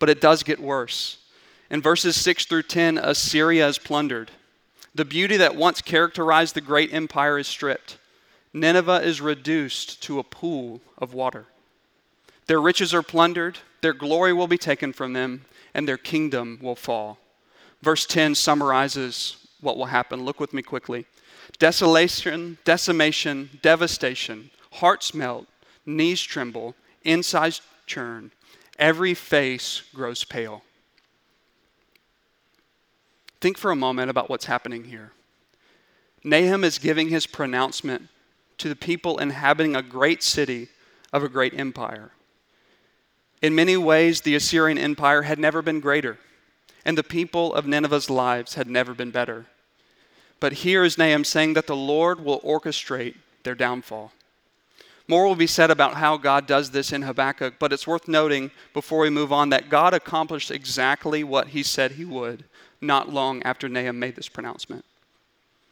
But 0.00 0.10
it 0.10 0.20
does 0.20 0.42
get 0.42 0.58
worse. 0.58 1.18
In 1.70 1.82
verses 1.82 2.16
6 2.16 2.46
through 2.46 2.64
10, 2.64 2.98
Assyria 2.98 3.66
is 3.66 3.78
plundered. 3.78 4.30
The 4.94 5.04
beauty 5.04 5.36
that 5.36 5.56
once 5.56 5.82
characterized 5.82 6.54
the 6.54 6.60
great 6.60 6.92
empire 6.92 7.38
is 7.38 7.46
stripped. 7.46 7.98
Nineveh 8.52 9.02
is 9.02 9.20
reduced 9.20 10.02
to 10.04 10.18
a 10.18 10.24
pool 10.24 10.80
of 10.96 11.12
water. 11.12 11.46
Their 12.46 12.60
riches 12.60 12.94
are 12.94 13.02
plundered, 13.02 13.58
their 13.82 13.92
glory 13.92 14.32
will 14.32 14.46
be 14.46 14.58
taken 14.58 14.92
from 14.92 15.12
them, 15.12 15.44
and 15.74 15.86
their 15.86 15.98
kingdom 15.98 16.58
will 16.62 16.76
fall. 16.76 17.18
Verse 17.82 18.06
10 18.06 18.34
summarizes 18.34 19.36
what 19.60 19.76
will 19.76 19.86
happen. 19.86 20.24
Look 20.24 20.40
with 20.40 20.54
me 20.54 20.62
quickly. 20.62 21.06
Desolation, 21.58 22.58
decimation, 22.64 23.50
devastation, 23.62 24.50
hearts 24.72 25.12
melt, 25.12 25.46
knees 25.84 26.22
tremble, 26.22 26.74
insides 27.04 27.60
churn, 27.86 28.32
every 28.78 29.14
face 29.14 29.82
grows 29.94 30.24
pale. 30.24 30.62
Think 33.40 33.58
for 33.58 33.70
a 33.70 33.76
moment 33.76 34.10
about 34.10 34.30
what's 34.30 34.46
happening 34.46 34.84
here. 34.84 35.12
Nahum 36.24 36.64
is 36.64 36.78
giving 36.78 37.08
his 37.08 37.26
pronouncement 37.26 38.08
to 38.58 38.68
the 38.68 38.76
people 38.76 39.18
inhabiting 39.18 39.76
a 39.76 39.82
great 39.82 40.22
city 40.22 40.68
of 41.12 41.22
a 41.22 41.28
great 41.28 41.58
empire. 41.58 42.10
In 43.42 43.54
many 43.54 43.76
ways, 43.76 44.22
the 44.22 44.34
Assyrian 44.34 44.78
Empire 44.78 45.22
had 45.22 45.38
never 45.38 45.60
been 45.60 45.80
greater, 45.80 46.18
and 46.84 46.96
the 46.96 47.04
people 47.04 47.54
of 47.54 47.66
Nineveh's 47.66 48.08
lives 48.08 48.54
had 48.54 48.66
never 48.66 48.94
been 48.94 49.10
better. 49.10 49.46
But 50.40 50.54
here 50.54 50.84
is 50.84 50.98
Nahum 50.98 51.24
saying 51.24 51.54
that 51.54 51.66
the 51.66 51.76
Lord 51.76 52.24
will 52.24 52.40
orchestrate 52.40 53.16
their 53.42 53.54
downfall. 53.54 54.12
More 55.06 55.26
will 55.26 55.36
be 55.36 55.46
said 55.46 55.70
about 55.70 55.94
how 55.94 56.16
God 56.16 56.46
does 56.46 56.70
this 56.70 56.92
in 56.92 57.02
Habakkuk, 57.02 57.54
but 57.58 57.72
it's 57.72 57.86
worth 57.86 58.08
noting 58.08 58.50
before 58.74 59.00
we 59.00 59.10
move 59.10 59.32
on 59.32 59.50
that 59.50 59.68
God 59.68 59.94
accomplished 59.94 60.50
exactly 60.50 61.22
what 61.22 61.48
he 61.48 61.62
said 61.62 61.92
he 61.92 62.04
would 62.04 62.44
not 62.80 63.12
long 63.12 63.42
after 63.42 63.68
Nahum 63.68 63.98
made 63.98 64.16
this 64.16 64.28
pronouncement. 64.28 64.84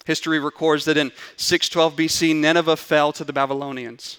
History 0.04 0.38
records 0.38 0.84
that 0.84 0.96
in 0.96 1.12
612 1.36 1.96
BC, 1.96 2.36
Nineveh 2.36 2.76
fell 2.76 3.12
to 3.12 3.24
the 3.24 3.32
Babylonians. 3.32 4.18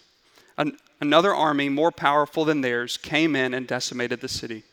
An- 0.57 0.77
another 0.99 1.33
army 1.33 1.69
more 1.69 1.91
powerful 1.91 2.45
than 2.45 2.61
theirs 2.61 2.97
came 2.97 3.35
in 3.35 3.53
and 3.53 3.67
decimated 3.67 4.21
the 4.21 4.27
city. 4.27 4.63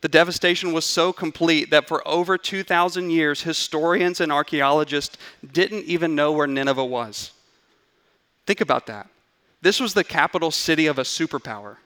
The 0.00 0.08
devastation 0.08 0.72
was 0.72 0.84
so 0.84 1.12
complete 1.12 1.70
that 1.70 1.88
for 1.88 2.06
over 2.06 2.36
2,000 2.36 3.10
years, 3.10 3.42
historians 3.42 4.20
and 4.20 4.30
archaeologists 4.30 5.16
didn't 5.52 5.84
even 5.86 6.14
know 6.14 6.30
where 6.30 6.46
Nineveh 6.46 6.84
was. 6.84 7.32
Think 8.46 8.60
about 8.60 8.86
that. 8.86 9.08
This 9.62 9.80
was 9.80 9.94
the 9.94 10.04
capital 10.04 10.50
city 10.50 10.86
of 10.86 10.98
a 10.98 11.04
superpower. 11.04 11.76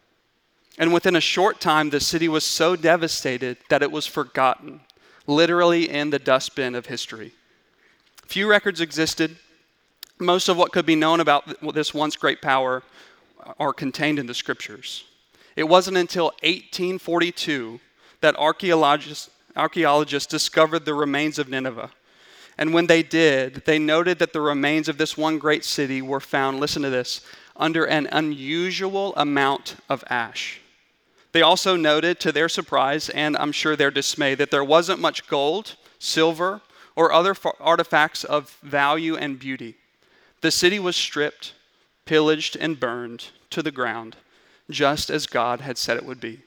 And 0.78 0.92
within 0.92 1.14
a 1.14 1.20
short 1.20 1.60
time, 1.60 1.90
the 1.90 2.00
city 2.00 2.28
was 2.28 2.42
so 2.42 2.74
devastated 2.74 3.56
that 3.68 3.82
it 3.82 3.92
was 3.92 4.06
forgotten, 4.06 4.80
literally 5.28 5.88
in 5.88 6.10
the 6.10 6.18
dustbin 6.18 6.74
of 6.74 6.86
history. 6.86 7.32
Few 8.26 8.48
records 8.48 8.80
existed. 8.80 9.36
Most 10.18 10.48
of 10.48 10.56
what 10.56 10.72
could 10.72 10.86
be 10.86 10.96
known 10.96 11.20
about 11.20 11.44
this 11.74 11.94
once 11.94 12.16
great 12.16 12.42
power 12.42 12.82
are 13.60 13.72
contained 13.72 14.18
in 14.18 14.26
the 14.26 14.34
scriptures. 14.34 15.04
It 15.54 15.68
wasn't 15.68 15.96
until 15.96 16.26
1842 16.42 17.78
that 18.20 18.36
archaeologists, 18.36 19.30
archaeologists 19.54 20.26
discovered 20.26 20.84
the 20.84 20.94
remains 20.94 21.38
of 21.38 21.48
Nineveh. 21.48 21.90
And 22.56 22.74
when 22.74 22.86
they 22.86 23.04
did, 23.04 23.62
they 23.66 23.78
noted 23.78 24.18
that 24.18 24.32
the 24.32 24.40
remains 24.40 24.88
of 24.88 24.98
this 24.98 25.16
one 25.16 25.38
great 25.38 25.64
city 25.64 26.02
were 26.02 26.20
found, 26.20 26.58
listen 26.58 26.82
to 26.82 26.90
this, 26.90 27.20
under 27.56 27.84
an 27.84 28.08
unusual 28.10 29.14
amount 29.16 29.76
of 29.88 30.02
ash. 30.10 30.60
They 31.32 31.42
also 31.42 31.76
noted, 31.76 32.20
to 32.20 32.32
their 32.32 32.48
surprise 32.48 33.08
and 33.10 33.36
I'm 33.36 33.52
sure 33.52 33.76
their 33.76 33.90
dismay, 33.90 34.34
that 34.34 34.50
there 34.50 34.64
wasn't 34.64 35.00
much 35.00 35.26
gold, 35.28 35.76
silver, 35.98 36.62
or 36.96 37.12
other 37.12 37.34
artifacts 37.60 38.24
of 38.24 38.58
value 38.62 39.16
and 39.16 39.38
beauty. 39.38 39.76
The 40.40 40.50
city 40.50 40.78
was 40.78 40.96
stripped, 40.96 41.52
pillaged, 42.06 42.56
and 42.56 42.80
burned 42.80 43.26
to 43.50 43.62
the 43.62 43.70
ground, 43.70 44.16
just 44.70 45.10
as 45.10 45.26
God 45.26 45.60
had 45.60 45.78
said 45.78 45.96
it 45.96 46.04
would 46.04 46.20
be. 46.20 46.40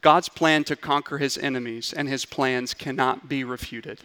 God's 0.00 0.28
plan 0.28 0.64
to 0.64 0.76
conquer 0.76 1.18
his 1.18 1.36
enemies 1.36 1.92
and 1.92 2.08
his 2.08 2.24
plans 2.24 2.74
cannot 2.74 3.28
be 3.28 3.44
refuted. 3.44 4.00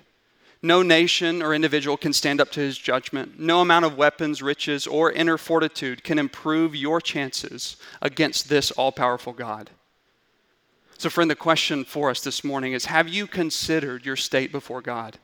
No 0.63 0.83
nation 0.83 1.41
or 1.41 1.55
individual 1.55 1.97
can 1.97 2.13
stand 2.13 2.39
up 2.39 2.51
to 2.51 2.59
his 2.59 2.77
judgment. 2.77 3.39
No 3.39 3.61
amount 3.61 3.85
of 3.85 3.97
weapons, 3.97 4.43
riches, 4.43 4.85
or 4.85 5.11
inner 5.11 5.37
fortitude 5.37 6.03
can 6.03 6.19
improve 6.19 6.75
your 6.75 7.01
chances 7.01 7.77
against 8.01 8.47
this 8.47 8.69
all 8.71 8.91
powerful 8.91 9.33
God. 9.33 9.71
So, 10.99 11.09
friend, 11.09 11.31
the 11.31 11.35
question 11.35 11.83
for 11.83 12.11
us 12.11 12.21
this 12.21 12.43
morning 12.43 12.73
is 12.73 12.85
Have 12.85 13.09
you 13.09 13.25
considered 13.25 14.05
your 14.05 14.15
state 14.15 14.51
before 14.51 14.81
God? 14.81 15.17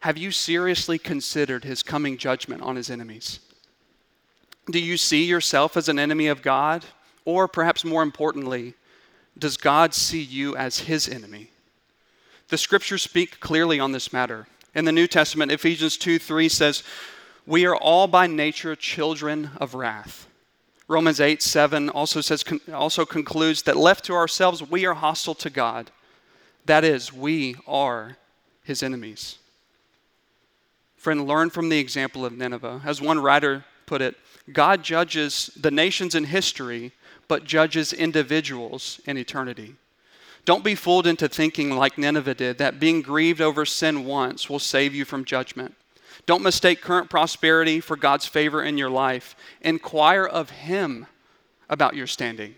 Have 0.00 0.18
you 0.18 0.32
seriously 0.32 0.98
considered 0.98 1.64
his 1.64 1.84
coming 1.84 2.18
judgment 2.18 2.62
on 2.62 2.74
his 2.74 2.90
enemies? 2.90 3.38
Do 4.70 4.80
you 4.80 4.96
see 4.96 5.24
yourself 5.24 5.76
as 5.76 5.88
an 5.88 6.00
enemy 6.00 6.26
of 6.26 6.42
God? 6.42 6.84
Or 7.24 7.46
perhaps 7.46 7.84
more 7.84 8.02
importantly, 8.02 8.74
does 9.38 9.56
God 9.56 9.94
see 9.94 10.22
you 10.22 10.56
as 10.56 10.78
his 10.80 11.08
enemy? 11.08 11.50
The 12.48 12.58
scriptures 12.58 13.02
speak 13.02 13.40
clearly 13.40 13.80
on 13.80 13.92
this 13.92 14.12
matter. 14.12 14.46
In 14.74 14.84
the 14.84 14.92
New 14.92 15.06
Testament, 15.06 15.50
Ephesians 15.50 15.96
2 15.96 16.18
3 16.18 16.48
says, 16.48 16.82
We 17.46 17.66
are 17.66 17.76
all 17.76 18.06
by 18.06 18.26
nature 18.26 18.76
children 18.76 19.50
of 19.56 19.74
wrath. 19.74 20.26
Romans 20.88 21.20
8 21.20 21.42
7 21.42 21.88
also, 21.90 22.20
says, 22.20 22.44
also 22.72 23.04
concludes 23.04 23.62
that 23.62 23.76
left 23.76 24.04
to 24.04 24.14
ourselves, 24.14 24.62
we 24.62 24.86
are 24.86 24.94
hostile 24.94 25.34
to 25.36 25.50
God. 25.50 25.90
That 26.66 26.84
is, 26.84 27.12
we 27.12 27.56
are 27.66 28.16
his 28.62 28.82
enemies. 28.82 29.38
Friend, 30.96 31.26
learn 31.26 31.50
from 31.50 31.68
the 31.68 31.78
example 31.78 32.24
of 32.24 32.36
Nineveh. 32.36 32.82
As 32.84 33.00
one 33.00 33.18
writer 33.18 33.64
put 33.86 34.02
it, 34.02 34.16
God 34.52 34.82
judges 34.82 35.50
the 35.60 35.70
nations 35.70 36.14
in 36.14 36.24
history, 36.24 36.92
but 37.28 37.44
judges 37.44 37.92
individuals 37.92 39.00
in 39.06 39.16
eternity. 39.16 39.74
Don't 40.46 40.64
be 40.64 40.76
fooled 40.76 41.08
into 41.08 41.28
thinking, 41.28 41.70
like 41.70 41.98
Nineveh 41.98 42.34
did, 42.34 42.58
that 42.58 42.80
being 42.80 43.02
grieved 43.02 43.40
over 43.40 43.66
sin 43.66 44.04
once 44.04 44.48
will 44.48 44.60
save 44.60 44.94
you 44.94 45.04
from 45.04 45.24
judgment. 45.24 45.74
Don't 46.24 46.42
mistake 46.42 46.80
current 46.80 47.10
prosperity 47.10 47.80
for 47.80 47.96
God's 47.96 48.26
favor 48.26 48.62
in 48.62 48.78
your 48.78 48.88
life. 48.88 49.36
Inquire 49.60 50.24
of 50.24 50.50
Him 50.50 51.06
about 51.68 51.96
your 51.96 52.06
standing. 52.06 52.54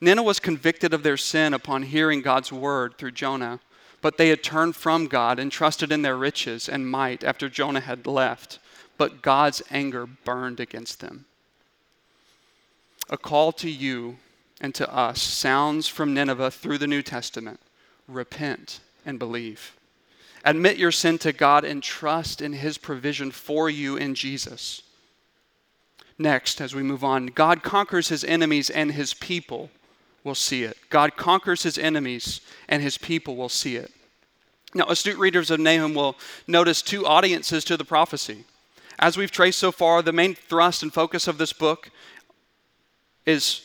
Nineveh 0.00 0.26
was 0.26 0.40
convicted 0.40 0.92
of 0.92 1.04
their 1.04 1.16
sin 1.16 1.54
upon 1.54 1.84
hearing 1.84 2.22
God's 2.22 2.52
word 2.52 2.98
through 2.98 3.12
Jonah. 3.12 3.60
But 4.02 4.16
they 4.16 4.30
had 4.30 4.42
turned 4.42 4.76
from 4.76 5.06
God 5.06 5.38
and 5.38 5.52
trusted 5.52 5.92
in 5.92 6.02
their 6.02 6.16
riches 6.16 6.68
and 6.68 6.90
might 6.90 7.22
after 7.22 7.48
Jonah 7.48 7.80
had 7.80 8.06
left. 8.06 8.58
But 8.96 9.22
God's 9.22 9.62
anger 9.70 10.06
burned 10.06 10.58
against 10.58 11.00
them. 11.00 11.26
A 13.10 13.16
call 13.16 13.52
to 13.52 13.70
you 13.70 14.16
and 14.60 14.74
to 14.74 14.92
us 14.92 15.22
sounds 15.22 15.88
from 15.88 16.14
Nineveh 16.14 16.50
through 16.50 16.78
the 16.78 16.86
New 16.86 17.02
Testament 17.02 17.60
repent 18.06 18.80
and 19.06 19.18
believe. 19.18 19.76
Admit 20.44 20.78
your 20.78 20.92
sin 20.92 21.18
to 21.18 21.32
God 21.32 21.64
and 21.64 21.82
trust 21.82 22.40
in 22.40 22.54
His 22.54 22.78
provision 22.78 23.30
for 23.30 23.70
you 23.70 23.96
in 23.96 24.14
Jesus. 24.14 24.82
Next, 26.18 26.60
as 26.60 26.74
we 26.74 26.82
move 26.82 27.04
on, 27.04 27.26
God 27.26 27.62
conquers 27.62 28.08
His 28.08 28.24
enemies 28.24 28.68
and 28.68 28.92
His 28.92 29.14
people 29.14 29.70
will 30.24 30.34
see 30.34 30.64
it. 30.64 30.76
God 30.90 31.16
conquers 31.16 31.62
his 31.62 31.78
enemies, 31.78 32.40
and 32.68 32.82
his 32.82 32.98
people 32.98 33.36
will 33.36 33.48
see 33.48 33.76
it. 33.76 33.90
Now, 34.74 34.86
astute 34.86 35.18
readers 35.18 35.50
of 35.50 35.60
Nahum 35.60 35.94
will 35.94 36.16
notice 36.46 36.82
two 36.82 37.06
audiences 37.06 37.64
to 37.64 37.76
the 37.76 37.84
prophecy. 37.84 38.44
As 38.98 39.16
we've 39.16 39.30
traced 39.30 39.58
so 39.58 39.72
far, 39.72 40.02
the 40.02 40.12
main 40.12 40.34
thrust 40.34 40.82
and 40.82 40.92
focus 40.92 41.26
of 41.26 41.38
this 41.38 41.52
book 41.52 41.90
is 43.24 43.62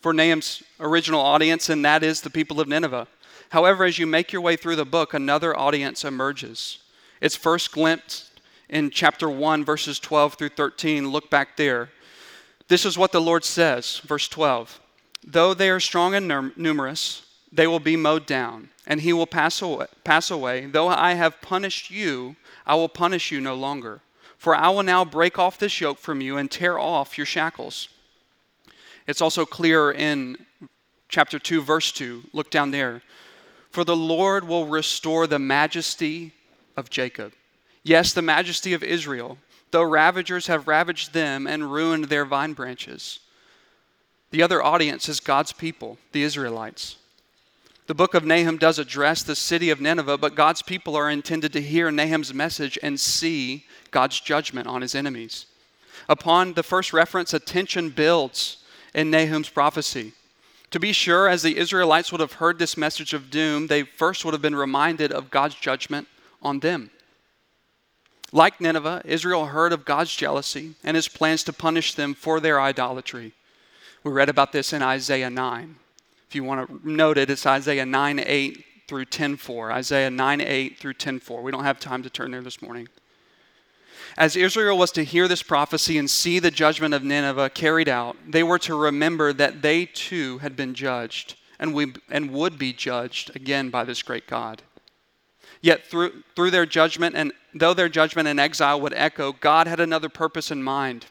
for 0.00 0.12
Nahum's 0.12 0.62
original 0.80 1.20
audience, 1.20 1.68
and 1.68 1.84
that 1.84 2.02
is 2.02 2.20
the 2.20 2.30
people 2.30 2.60
of 2.60 2.68
Nineveh. 2.68 3.08
However, 3.50 3.84
as 3.84 3.98
you 3.98 4.06
make 4.06 4.32
your 4.32 4.42
way 4.42 4.56
through 4.56 4.76
the 4.76 4.84
book, 4.84 5.14
another 5.14 5.56
audience 5.58 6.04
emerges. 6.04 6.78
It's 7.20 7.36
first 7.36 7.72
glimpsed 7.72 8.30
in 8.68 8.90
chapter 8.90 9.28
1, 9.28 9.64
verses 9.64 9.98
12 9.98 10.34
through 10.34 10.50
13. 10.50 11.08
Look 11.08 11.30
back 11.30 11.56
there. 11.56 11.90
This 12.68 12.84
is 12.84 12.98
what 12.98 13.12
the 13.12 13.20
Lord 13.20 13.44
says, 13.44 13.98
verse 14.04 14.28
12. 14.28 14.80
Though 15.26 15.54
they 15.54 15.70
are 15.70 15.80
strong 15.80 16.14
and 16.14 16.52
numerous, 16.56 17.22
they 17.50 17.66
will 17.66 17.80
be 17.80 17.96
mowed 17.96 18.26
down, 18.26 18.68
and 18.86 19.00
he 19.00 19.12
will 19.12 19.26
pass 19.26 19.62
away, 19.62 19.86
pass 20.04 20.30
away. 20.30 20.66
Though 20.66 20.88
I 20.88 21.14
have 21.14 21.40
punished 21.40 21.90
you, 21.90 22.36
I 22.66 22.74
will 22.74 22.88
punish 22.88 23.32
you 23.32 23.40
no 23.40 23.54
longer. 23.54 24.02
For 24.36 24.54
I 24.54 24.68
will 24.68 24.82
now 24.82 25.04
break 25.04 25.38
off 25.38 25.58
this 25.58 25.80
yoke 25.80 25.98
from 25.98 26.20
you 26.20 26.36
and 26.36 26.50
tear 26.50 26.78
off 26.78 27.18
your 27.18 27.26
shackles. 27.26 27.88
It's 29.08 29.22
also 29.22 29.46
clear 29.46 29.90
in 29.90 30.36
chapter 31.08 31.38
2, 31.38 31.62
verse 31.62 31.90
2. 31.92 32.24
Look 32.34 32.50
down 32.50 32.70
there. 32.70 33.00
For 33.70 33.82
the 33.82 33.96
Lord 33.96 34.46
will 34.46 34.66
restore 34.66 35.26
the 35.26 35.38
majesty 35.38 36.34
of 36.76 36.90
Jacob. 36.90 37.32
Yes, 37.82 38.12
the 38.12 38.20
majesty 38.20 38.74
of 38.74 38.84
Israel, 38.84 39.38
though 39.70 39.82
ravagers 39.82 40.46
have 40.48 40.68
ravaged 40.68 41.14
them 41.14 41.46
and 41.46 41.72
ruined 41.72 42.04
their 42.04 42.26
vine 42.26 42.52
branches. 42.52 43.20
The 44.30 44.42
other 44.42 44.62
audience 44.62 45.08
is 45.08 45.20
God's 45.20 45.52
people, 45.52 45.96
the 46.12 46.22
Israelites. 46.22 46.96
The 47.86 47.94
book 47.94 48.12
of 48.12 48.26
Nahum 48.26 48.58
does 48.58 48.78
address 48.78 49.22
the 49.22 49.34
city 49.34 49.70
of 49.70 49.80
Nineveh, 49.80 50.18
but 50.18 50.34
God's 50.34 50.60
people 50.60 50.94
are 50.96 51.08
intended 51.08 51.54
to 51.54 51.62
hear 51.62 51.90
Nahum's 51.90 52.34
message 52.34 52.78
and 52.82 53.00
see 53.00 53.64
God's 53.90 54.20
judgment 54.20 54.66
on 54.66 54.82
his 54.82 54.94
enemies. 54.94 55.46
Upon 56.10 56.52
the 56.52 56.62
first 56.62 56.92
reference, 56.92 57.32
attention 57.32 57.88
builds 57.88 58.58
in 58.98 59.12
Nahum's 59.12 59.48
prophecy. 59.48 60.12
To 60.72 60.80
be 60.80 60.92
sure, 60.92 61.28
as 61.28 61.42
the 61.42 61.56
Israelites 61.56 62.10
would 62.10 62.20
have 62.20 62.32
heard 62.32 62.58
this 62.58 62.76
message 62.76 63.14
of 63.14 63.30
doom, 63.30 63.68
they 63.68 63.84
first 63.84 64.24
would 64.24 64.34
have 64.34 64.42
been 64.42 64.56
reminded 64.56 65.12
of 65.12 65.30
God's 65.30 65.54
judgment 65.54 66.08
on 66.42 66.58
them. 66.58 66.90
Like 68.32 68.60
Nineveh, 68.60 69.02
Israel 69.04 69.46
heard 69.46 69.72
of 69.72 69.84
God's 69.84 70.12
jealousy 70.12 70.74
and 70.82 70.96
his 70.96 71.06
plans 71.06 71.44
to 71.44 71.52
punish 71.52 71.94
them 71.94 72.12
for 72.12 72.40
their 72.40 72.60
idolatry. 72.60 73.34
We 74.02 74.10
read 74.10 74.28
about 74.28 74.50
this 74.50 74.72
in 74.72 74.82
Isaiah 74.82 75.30
9. 75.30 75.76
If 76.28 76.34
you 76.34 76.42
want 76.42 76.68
to 76.68 76.90
note 76.90 77.18
it, 77.18 77.30
it's 77.30 77.46
Isaiah 77.46 77.86
9 77.86 78.18
8 78.18 78.64
through 78.88 79.04
10 79.04 79.36
4. 79.36 79.72
Isaiah 79.72 80.10
9 80.10 80.40
8 80.40 80.76
through 80.76 80.94
10 80.94 81.20
4. 81.20 81.40
We 81.40 81.52
don't 81.52 81.64
have 81.64 81.78
time 81.78 82.02
to 82.02 82.10
turn 82.10 82.32
there 82.32 82.42
this 82.42 82.60
morning. 82.60 82.88
As 84.18 84.34
Israel 84.34 84.76
was 84.76 84.90
to 84.92 85.04
hear 85.04 85.28
this 85.28 85.44
prophecy 85.44 85.96
and 85.96 86.10
see 86.10 86.40
the 86.40 86.50
judgment 86.50 86.92
of 86.92 87.04
Nineveh 87.04 87.50
carried 87.50 87.88
out, 87.88 88.16
they 88.26 88.42
were 88.42 88.58
to 88.58 88.74
remember 88.74 89.32
that 89.32 89.62
they 89.62 89.86
too 89.86 90.38
had 90.38 90.56
been 90.56 90.74
judged 90.74 91.36
and, 91.60 91.72
we, 91.72 91.94
and 92.10 92.32
would 92.32 92.58
be 92.58 92.72
judged 92.72 93.36
again 93.36 93.70
by 93.70 93.84
this 93.84 94.02
great 94.02 94.26
God. 94.26 94.62
Yet 95.60 95.86
through, 95.86 96.24
through 96.34 96.50
their 96.50 96.66
judgment, 96.66 97.14
and 97.14 97.32
though 97.54 97.74
their 97.74 97.88
judgment 97.88 98.26
and 98.26 98.40
exile 98.40 98.80
would 98.80 98.92
echo, 98.92 99.34
God 99.34 99.68
had 99.68 99.78
another 99.78 100.08
purpose 100.08 100.50
in 100.50 100.64
mind. 100.64 101.06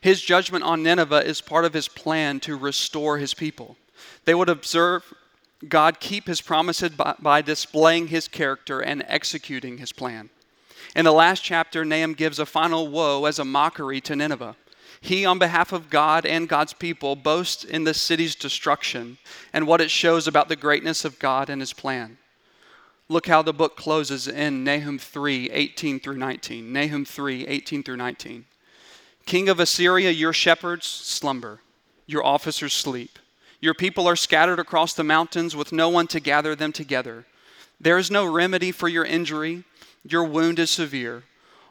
His 0.00 0.22
judgment 0.22 0.62
on 0.62 0.84
Nineveh 0.84 1.26
is 1.26 1.40
part 1.40 1.64
of 1.64 1.74
his 1.74 1.88
plan 1.88 2.38
to 2.40 2.56
restore 2.56 3.18
his 3.18 3.34
people. 3.34 3.76
They 4.26 4.34
would 4.36 4.48
observe 4.48 5.12
God 5.68 5.98
keep 5.98 6.28
his 6.28 6.40
promises 6.40 6.90
by, 6.90 7.16
by, 7.18 7.42
displaying 7.42 8.08
his 8.08 8.28
character 8.28 8.80
and 8.80 9.04
executing 9.08 9.78
his 9.78 9.90
plan. 9.90 10.30
In 10.94 11.04
the 11.04 11.12
last 11.12 11.42
chapter, 11.42 11.84
Nahum 11.84 12.14
gives 12.14 12.38
a 12.38 12.46
final 12.46 12.86
woe 12.88 13.24
as 13.24 13.38
a 13.38 13.44
mockery 13.44 14.00
to 14.02 14.14
Nineveh. 14.14 14.56
He, 15.00 15.26
on 15.26 15.38
behalf 15.38 15.72
of 15.72 15.90
God 15.90 16.24
and 16.24 16.48
God's 16.48 16.72
people, 16.72 17.16
boasts 17.16 17.64
in 17.64 17.84
the 17.84 17.92
city's 17.92 18.34
destruction 18.34 19.18
and 19.52 19.66
what 19.66 19.80
it 19.80 19.90
shows 19.90 20.26
about 20.26 20.48
the 20.48 20.56
greatness 20.56 21.04
of 21.04 21.18
God 21.18 21.50
and 21.50 21.60
his 21.60 21.72
plan. 21.72 22.16
Look 23.08 23.26
how 23.26 23.42
the 23.42 23.52
book 23.52 23.76
closes 23.76 24.28
in 24.28 24.64
Nahum 24.64 24.98
3 24.98 25.50
18 25.50 26.00
through 26.00 26.16
19. 26.16 26.72
Nahum 26.72 27.04
3 27.04 27.46
18 27.46 27.82
through 27.82 27.96
19. 27.96 28.46
King 29.26 29.48
of 29.48 29.60
Assyria, 29.60 30.10
your 30.10 30.32
shepherds 30.32 30.86
slumber, 30.86 31.60
your 32.06 32.24
officers 32.24 32.72
sleep. 32.72 33.18
Your 33.60 33.74
people 33.74 34.06
are 34.06 34.16
scattered 34.16 34.58
across 34.58 34.94
the 34.94 35.04
mountains 35.04 35.56
with 35.56 35.72
no 35.72 35.88
one 35.88 36.06
to 36.08 36.20
gather 36.20 36.54
them 36.54 36.72
together. 36.72 37.26
There 37.80 37.98
is 37.98 38.10
no 38.10 38.24
remedy 38.24 38.72
for 38.72 38.88
your 38.88 39.04
injury. 39.04 39.64
Your 40.04 40.24
wound 40.24 40.58
is 40.58 40.70
severe. 40.70 41.24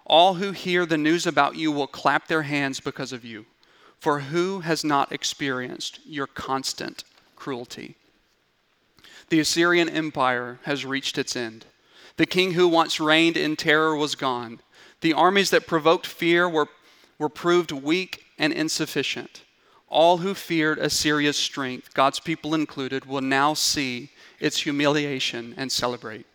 All 0.05 0.35
who 0.35 0.51
hear 0.51 0.85
the 0.85 0.97
news 0.97 1.25
about 1.25 1.55
you 1.55 1.71
will 1.71 1.87
clap 1.87 2.27
their 2.27 2.41
hands 2.43 2.79
because 2.79 3.13
of 3.13 3.23
you. 3.23 3.45
For 3.99 4.19
who 4.19 4.61
has 4.61 4.83
not 4.83 5.11
experienced 5.11 5.99
your 6.05 6.27
constant 6.27 7.03
cruelty? 7.35 7.95
The 9.29 9.39
Assyrian 9.39 9.87
Empire 9.87 10.59
has 10.63 10.85
reached 10.85 11.17
its 11.17 11.35
end. 11.35 11.65
The 12.17 12.25
king 12.25 12.51
who 12.51 12.67
once 12.67 12.99
reigned 12.99 13.37
in 13.37 13.55
terror 13.55 13.95
was 13.95 14.15
gone. 14.15 14.59
The 15.01 15.13
armies 15.13 15.49
that 15.51 15.67
provoked 15.67 16.05
fear 16.05 16.49
were 16.49 16.67
were 17.17 17.29
proved 17.29 17.71
weak 17.71 18.25
and 18.37 18.51
insufficient. 18.51 19.43
All 19.87 20.17
who 20.17 20.33
feared 20.33 20.79
Assyria's 20.79 21.37
strength, 21.37 21.93
God's 21.93 22.19
people 22.19 22.53
included, 22.53 23.05
will 23.05 23.21
now 23.21 23.53
see 23.53 24.09
its 24.39 24.59
humiliation 24.59 25.53
and 25.55 25.71
celebrate. 25.71 26.25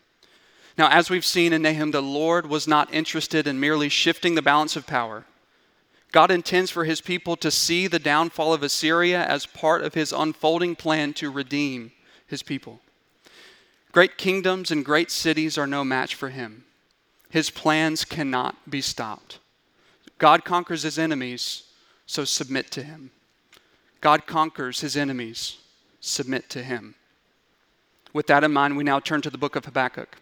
Now, 0.79 0.89
as 0.91 1.11
we've 1.11 1.25
seen 1.25 1.53
in 1.53 1.63
Nahum, 1.63 1.91
the 1.91 2.01
Lord 2.01 2.47
was 2.47 2.69
not 2.69 2.95
interested 2.95 3.49
in 3.49 3.59
merely 3.59 3.89
shifting 3.89 4.37
the 4.37 4.43
balance 4.43 4.77
of 4.77 4.87
power. 4.87 5.25
God 6.13 6.31
intends 6.31 6.71
for 6.71 6.85
his 6.85 7.01
people 7.01 7.37
to 7.37 7.51
see 7.51 7.89
the 7.89 7.99
downfall 7.99 8.55
of 8.55 8.63
Assyria 8.63 9.27
as 9.27 9.45
part 9.45 9.83
of 9.83 9.95
his 9.95 10.13
unfolding 10.13 10.77
plan 10.77 11.13
to 11.15 11.33
redeem 11.33 11.91
his 12.29 12.45
people. 12.45 12.81
Great 13.91 14.17
kingdoms 14.17 14.71
and 14.71 14.85
great 14.85 15.11
cities 15.11 15.59
are 15.59 15.67
no 15.67 15.83
match 15.83 16.15
for 16.15 16.29
him. 16.29 16.65
His 17.29 17.51
plans 17.51 18.05
cannot 18.05 18.71
be 18.71 18.81
stopped. 18.81 19.41
God 20.19 20.45
conquers 20.45 20.85
his 20.85 20.99
enemies, 20.99 21.65
so 22.07 22.25
submit 22.25 22.71
to 22.71 22.85
him. 22.85 23.11
God 24.01 24.27
conquers 24.27 24.81
his 24.81 24.97
enemies, 24.97 25.59
submit 26.01 26.49
to 26.51 26.63
him. 26.63 26.95
With 28.13 28.29
that 28.29 28.45
in 28.45 28.53
mind, 28.53 28.77
we 28.77 28.85
now 28.85 29.01
turn 29.01 29.21
to 29.23 29.31
the 29.31 29.39
book 29.39 29.57
of 29.57 29.65
Habakkuk. 29.65 30.17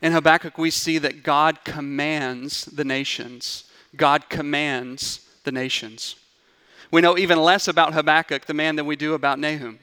In 0.00 0.12
Habakkuk, 0.12 0.58
we 0.58 0.70
see 0.70 0.98
that 0.98 1.22
God 1.22 1.64
commands 1.64 2.66
the 2.66 2.84
nations. 2.84 3.64
God 3.96 4.28
commands 4.28 5.20
the 5.44 5.52
nations. 5.52 6.16
We 6.90 7.00
know 7.00 7.18
even 7.18 7.38
less 7.38 7.68
about 7.68 7.94
Habakkuk, 7.94 8.46
the 8.46 8.54
man, 8.54 8.76
than 8.76 8.86
we 8.86 8.96
do 8.96 9.14
about 9.14 9.38
Nahum. 9.38 9.78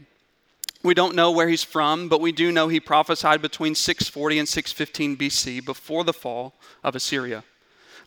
We 0.84 0.94
don't 0.94 1.16
know 1.16 1.32
where 1.32 1.50
he's 1.50 1.64
from, 1.64 2.08
but 2.08 2.22
we 2.22 2.32
do 2.32 2.52
know 2.52 2.68
he 2.68 2.80
prophesied 2.80 3.42
between 3.42 3.76
640 3.76 4.40
and 4.40 4.48
615 4.48 5.18
BC 5.18 5.66
before 5.66 6.04
the 6.04 6.14
fall 6.14 6.54
of 6.84 6.96
Assyria. 6.96 7.44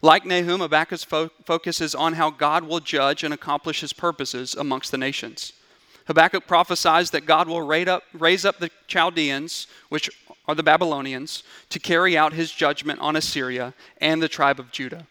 Like 0.00 0.24
Nahum, 0.24 0.60
Habakkuk's 0.60 1.04
fo- 1.04 1.30
focuses 1.44 1.94
on 1.94 2.14
how 2.14 2.30
God 2.30 2.64
will 2.64 2.80
judge 2.80 3.24
and 3.24 3.34
accomplish 3.34 3.80
his 3.80 3.92
purposes 3.92 4.54
amongst 4.54 4.92
the 4.92 4.98
nations. 4.98 5.52
Habakkuk 6.06 6.46
prophesies 6.46 7.10
that 7.10 7.26
God 7.26 7.48
will 7.48 7.62
raise 7.62 7.88
up, 7.88 8.04
raise 8.12 8.44
up 8.44 8.58
the 8.58 8.70
Chaldeans, 8.86 9.66
which 9.88 10.08
are 10.48 10.54
the 10.54 10.62
Babylonians, 10.62 11.42
to 11.68 11.78
carry 11.78 12.16
out 12.16 12.32
his 12.32 12.50
judgment 12.50 12.98
on 13.00 13.14
Assyria 13.14 13.74
and 14.00 14.22
the 14.22 14.28
tribe 14.28 14.58
of 14.58 14.72
Judah. 14.72 15.06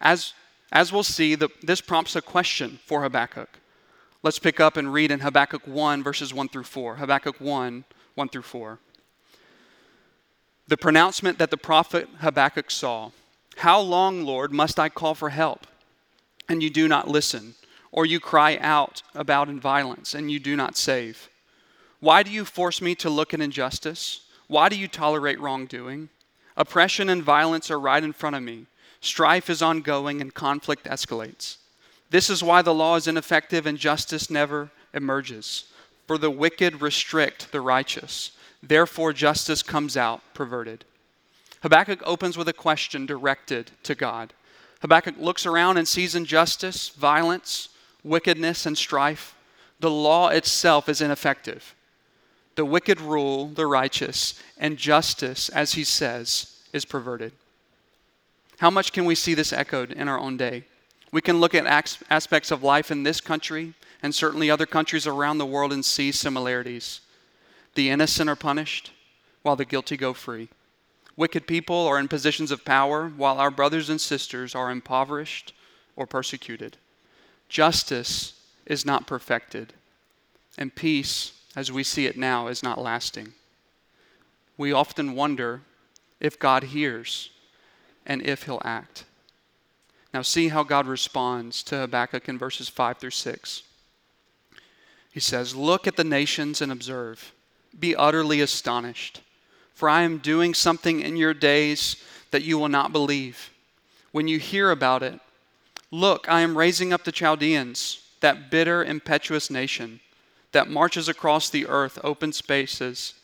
As, 0.00 0.34
as 0.70 0.92
we'll 0.92 1.02
see, 1.02 1.34
the, 1.34 1.48
this 1.62 1.80
prompts 1.80 2.14
a 2.14 2.22
question 2.22 2.78
for 2.86 3.02
Habakkuk. 3.02 3.58
Let's 4.22 4.38
pick 4.38 4.60
up 4.60 4.76
and 4.76 4.92
read 4.92 5.10
in 5.10 5.18
Habakkuk 5.18 5.66
1, 5.66 6.04
verses 6.04 6.32
1 6.32 6.48
through 6.48 6.62
4. 6.62 6.96
Habakkuk 6.96 7.40
1, 7.40 7.84
1 8.14 8.28
through 8.28 8.42
4. 8.42 8.78
The 10.68 10.76
pronouncement 10.76 11.38
that 11.38 11.50
the 11.50 11.56
prophet 11.56 12.08
Habakkuk 12.20 12.70
saw. 12.70 13.10
How 13.56 13.80
long, 13.80 14.24
Lord, 14.24 14.52
must 14.52 14.78
I 14.78 14.88
call 14.88 15.16
for 15.16 15.30
help, 15.30 15.66
and 16.48 16.62
you 16.62 16.70
do 16.70 16.86
not 16.86 17.08
listen? 17.08 17.56
Or 17.90 18.06
you 18.06 18.20
cry 18.20 18.58
out 18.58 19.02
about 19.12 19.48
in 19.48 19.58
violence, 19.58 20.14
and 20.14 20.30
you 20.30 20.38
do 20.38 20.54
not 20.54 20.76
save? 20.76 21.28
Why 21.98 22.22
do 22.22 22.30
you 22.30 22.44
force 22.44 22.80
me 22.80 22.94
to 22.96 23.10
look 23.10 23.34
at 23.34 23.40
injustice? 23.40 24.20
Why 24.52 24.68
do 24.68 24.76
you 24.76 24.86
tolerate 24.86 25.40
wrongdoing? 25.40 26.10
Oppression 26.58 27.08
and 27.08 27.22
violence 27.22 27.70
are 27.70 27.80
right 27.80 28.04
in 28.04 28.12
front 28.12 28.36
of 28.36 28.42
me. 28.42 28.66
Strife 29.00 29.48
is 29.48 29.62
ongoing, 29.62 30.20
and 30.20 30.34
conflict 30.34 30.84
escalates. 30.84 31.56
This 32.10 32.28
is 32.28 32.42
why 32.42 32.60
the 32.60 32.74
law 32.74 32.96
is 32.96 33.08
ineffective 33.08 33.64
and 33.64 33.78
justice 33.78 34.28
never 34.28 34.70
emerges. 34.92 35.64
For 36.06 36.18
the 36.18 36.30
wicked 36.30 36.82
restrict 36.82 37.50
the 37.50 37.62
righteous. 37.62 38.32
Therefore, 38.62 39.14
justice 39.14 39.62
comes 39.62 39.96
out 39.96 40.20
perverted. 40.34 40.84
Habakkuk 41.62 42.02
opens 42.04 42.36
with 42.36 42.46
a 42.46 42.52
question 42.52 43.06
directed 43.06 43.70
to 43.84 43.94
God. 43.94 44.34
Habakkuk 44.82 45.14
looks 45.18 45.46
around 45.46 45.78
and 45.78 45.88
sees 45.88 46.14
injustice, 46.14 46.90
violence, 46.90 47.70
wickedness, 48.04 48.66
and 48.66 48.76
strife. 48.76 49.34
The 49.80 49.90
law 49.90 50.28
itself 50.28 50.90
is 50.90 51.00
ineffective. 51.00 51.74
The 52.54 52.64
wicked 52.64 53.00
rule 53.00 53.48
the 53.48 53.66
righteous, 53.66 54.40
and 54.58 54.76
justice, 54.76 55.48
as 55.48 55.72
he 55.72 55.84
says, 55.84 56.60
is 56.72 56.84
perverted. 56.84 57.32
How 58.58 58.70
much 58.70 58.92
can 58.92 59.04
we 59.04 59.14
see 59.14 59.34
this 59.34 59.52
echoed 59.52 59.92
in 59.92 60.08
our 60.08 60.18
own 60.18 60.36
day? 60.36 60.64
We 61.10 61.20
can 61.20 61.40
look 61.40 61.54
at 61.54 61.66
aspects 62.10 62.50
of 62.50 62.62
life 62.62 62.90
in 62.90 63.02
this 63.02 63.20
country 63.20 63.74
and 64.02 64.14
certainly 64.14 64.50
other 64.50 64.66
countries 64.66 65.06
around 65.06 65.38
the 65.38 65.46
world 65.46 65.72
and 65.72 65.84
see 65.84 66.12
similarities. 66.12 67.00
The 67.74 67.90
innocent 67.90 68.28
are 68.28 68.36
punished 68.36 68.92
while 69.42 69.56
the 69.56 69.64
guilty 69.64 69.96
go 69.96 70.12
free. 70.12 70.48
Wicked 71.16 71.46
people 71.46 71.86
are 71.86 71.98
in 71.98 72.08
positions 72.08 72.50
of 72.50 72.64
power, 72.64 73.08
while 73.08 73.38
our 73.38 73.50
brothers 73.50 73.90
and 73.90 74.00
sisters 74.00 74.54
are 74.54 74.70
impoverished 74.70 75.52
or 75.94 76.06
persecuted. 76.06 76.78
Justice 77.48 78.40
is 78.64 78.86
not 78.86 79.06
perfected, 79.06 79.74
and 80.56 80.74
peace 80.74 81.32
as 81.54 81.70
we 81.70 81.82
see 81.82 82.06
it 82.06 82.16
now, 82.16 82.48
is 82.48 82.62
not 82.62 82.80
lasting. 82.80 83.32
We 84.56 84.72
often 84.72 85.14
wonder 85.14 85.62
if 86.20 86.38
God 86.38 86.64
hears 86.64 87.30
and 88.06 88.22
if 88.22 88.44
he'll 88.44 88.62
act. 88.64 89.04
Now, 90.14 90.22
see 90.22 90.48
how 90.48 90.62
God 90.62 90.86
responds 90.86 91.62
to 91.64 91.78
Habakkuk 91.78 92.28
in 92.28 92.38
verses 92.38 92.68
5 92.68 92.98
through 92.98 93.10
6. 93.10 93.62
He 95.10 95.20
says, 95.20 95.54
Look 95.54 95.86
at 95.86 95.96
the 95.96 96.04
nations 96.04 96.60
and 96.60 96.70
observe, 96.70 97.32
be 97.78 97.96
utterly 97.96 98.40
astonished, 98.40 99.22
for 99.74 99.88
I 99.88 100.02
am 100.02 100.18
doing 100.18 100.54
something 100.54 101.00
in 101.00 101.16
your 101.16 101.34
days 101.34 101.96
that 102.30 102.42
you 102.42 102.58
will 102.58 102.68
not 102.68 102.92
believe. 102.92 103.50
When 104.10 104.28
you 104.28 104.38
hear 104.38 104.70
about 104.70 105.02
it, 105.02 105.18
look, 105.90 106.28
I 106.28 106.40
am 106.40 106.56
raising 106.56 106.92
up 106.92 107.04
the 107.04 107.12
Chaldeans, 107.12 108.02
that 108.20 108.50
bitter, 108.50 108.84
impetuous 108.84 109.50
nation 109.50 110.00
that 110.52 110.70
marches 110.70 111.08
across 111.08 111.50
the 111.50 111.66
earth, 111.66 111.98
open 112.04 112.32
spaces, 112.32 113.14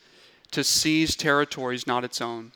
to 0.50 0.64
seize 0.64 1.14
territories 1.14 1.86
not 1.86 2.04
its 2.04 2.20
own. 2.20 2.52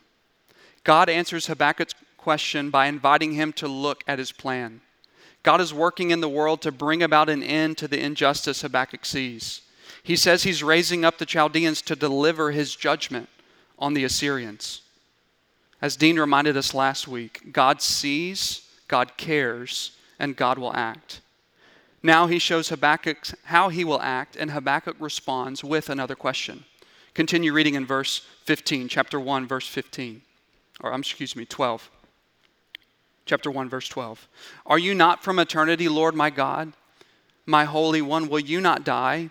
God 0.84 1.08
answers 1.08 1.46
Habakkuk's 1.46 1.94
question 2.16 2.70
by 2.70 2.86
inviting 2.86 3.32
him 3.32 3.52
to 3.54 3.68
look 3.68 4.02
at 4.06 4.18
his 4.18 4.32
plan. 4.32 4.80
God 5.42 5.60
is 5.60 5.74
working 5.74 6.10
in 6.10 6.20
the 6.20 6.28
world 6.28 6.62
to 6.62 6.72
bring 6.72 7.02
about 7.02 7.28
an 7.28 7.42
end 7.42 7.76
to 7.78 7.88
the 7.88 8.00
injustice 8.00 8.62
Habakkuk 8.62 9.04
sees. 9.04 9.62
He 10.02 10.16
says 10.16 10.42
he's 10.42 10.62
raising 10.62 11.04
up 11.04 11.18
the 11.18 11.26
Chaldeans 11.26 11.82
to 11.82 11.96
deliver 11.96 12.50
his 12.50 12.74
judgment 12.74 13.28
on 13.78 13.94
the 13.94 14.04
Assyrians. 14.04 14.82
As 15.80 15.96
Dean 15.96 16.18
reminded 16.18 16.56
us 16.56 16.74
last 16.74 17.08
week, 17.08 17.52
God 17.52 17.82
sees, 17.82 18.68
God 18.86 19.16
cares, 19.16 19.96
and 20.18 20.36
God 20.36 20.58
will 20.58 20.74
act. 20.74 21.20
Now 22.02 22.26
he 22.26 22.38
shows 22.38 22.68
Habakkuk 22.68 23.26
how 23.44 23.68
he 23.68 23.84
will 23.84 24.00
act, 24.00 24.36
and 24.36 24.50
Habakkuk 24.50 24.96
responds 24.98 25.62
with 25.62 25.88
another 25.88 26.16
question. 26.16 26.64
Continue 27.14 27.52
reading 27.52 27.74
in 27.74 27.86
verse 27.86 28.22
15, 28.44 28.88
chapter 28.88 29.20
1, 29.20 29.46
verse 29.46 29.68
15. 29.68 30.22
Or, 30.80 30.92
um, 30.92 31.00
excuse 31.00 31.36
me, 31.36 31.44
12 31.44 31.90
chapter 33.24 33.50
1 33.50 33.68
verse 33.68 33.88
12 33.88 34.28
are 34.66 34.78
you 34.78 34.94
not 34.94 35.22
from 35.22 35.38
eternity 35.38 35.88
lord 35.88 36.14
my 36.14 36.30
god? 36.30 36.72
My 37.46 37.64
holy 37.64 38.02
one 38.02 38.28
will 38.28 38.40
you 38.40 38.60
not 38.60 38.84
die? 38.84 39.30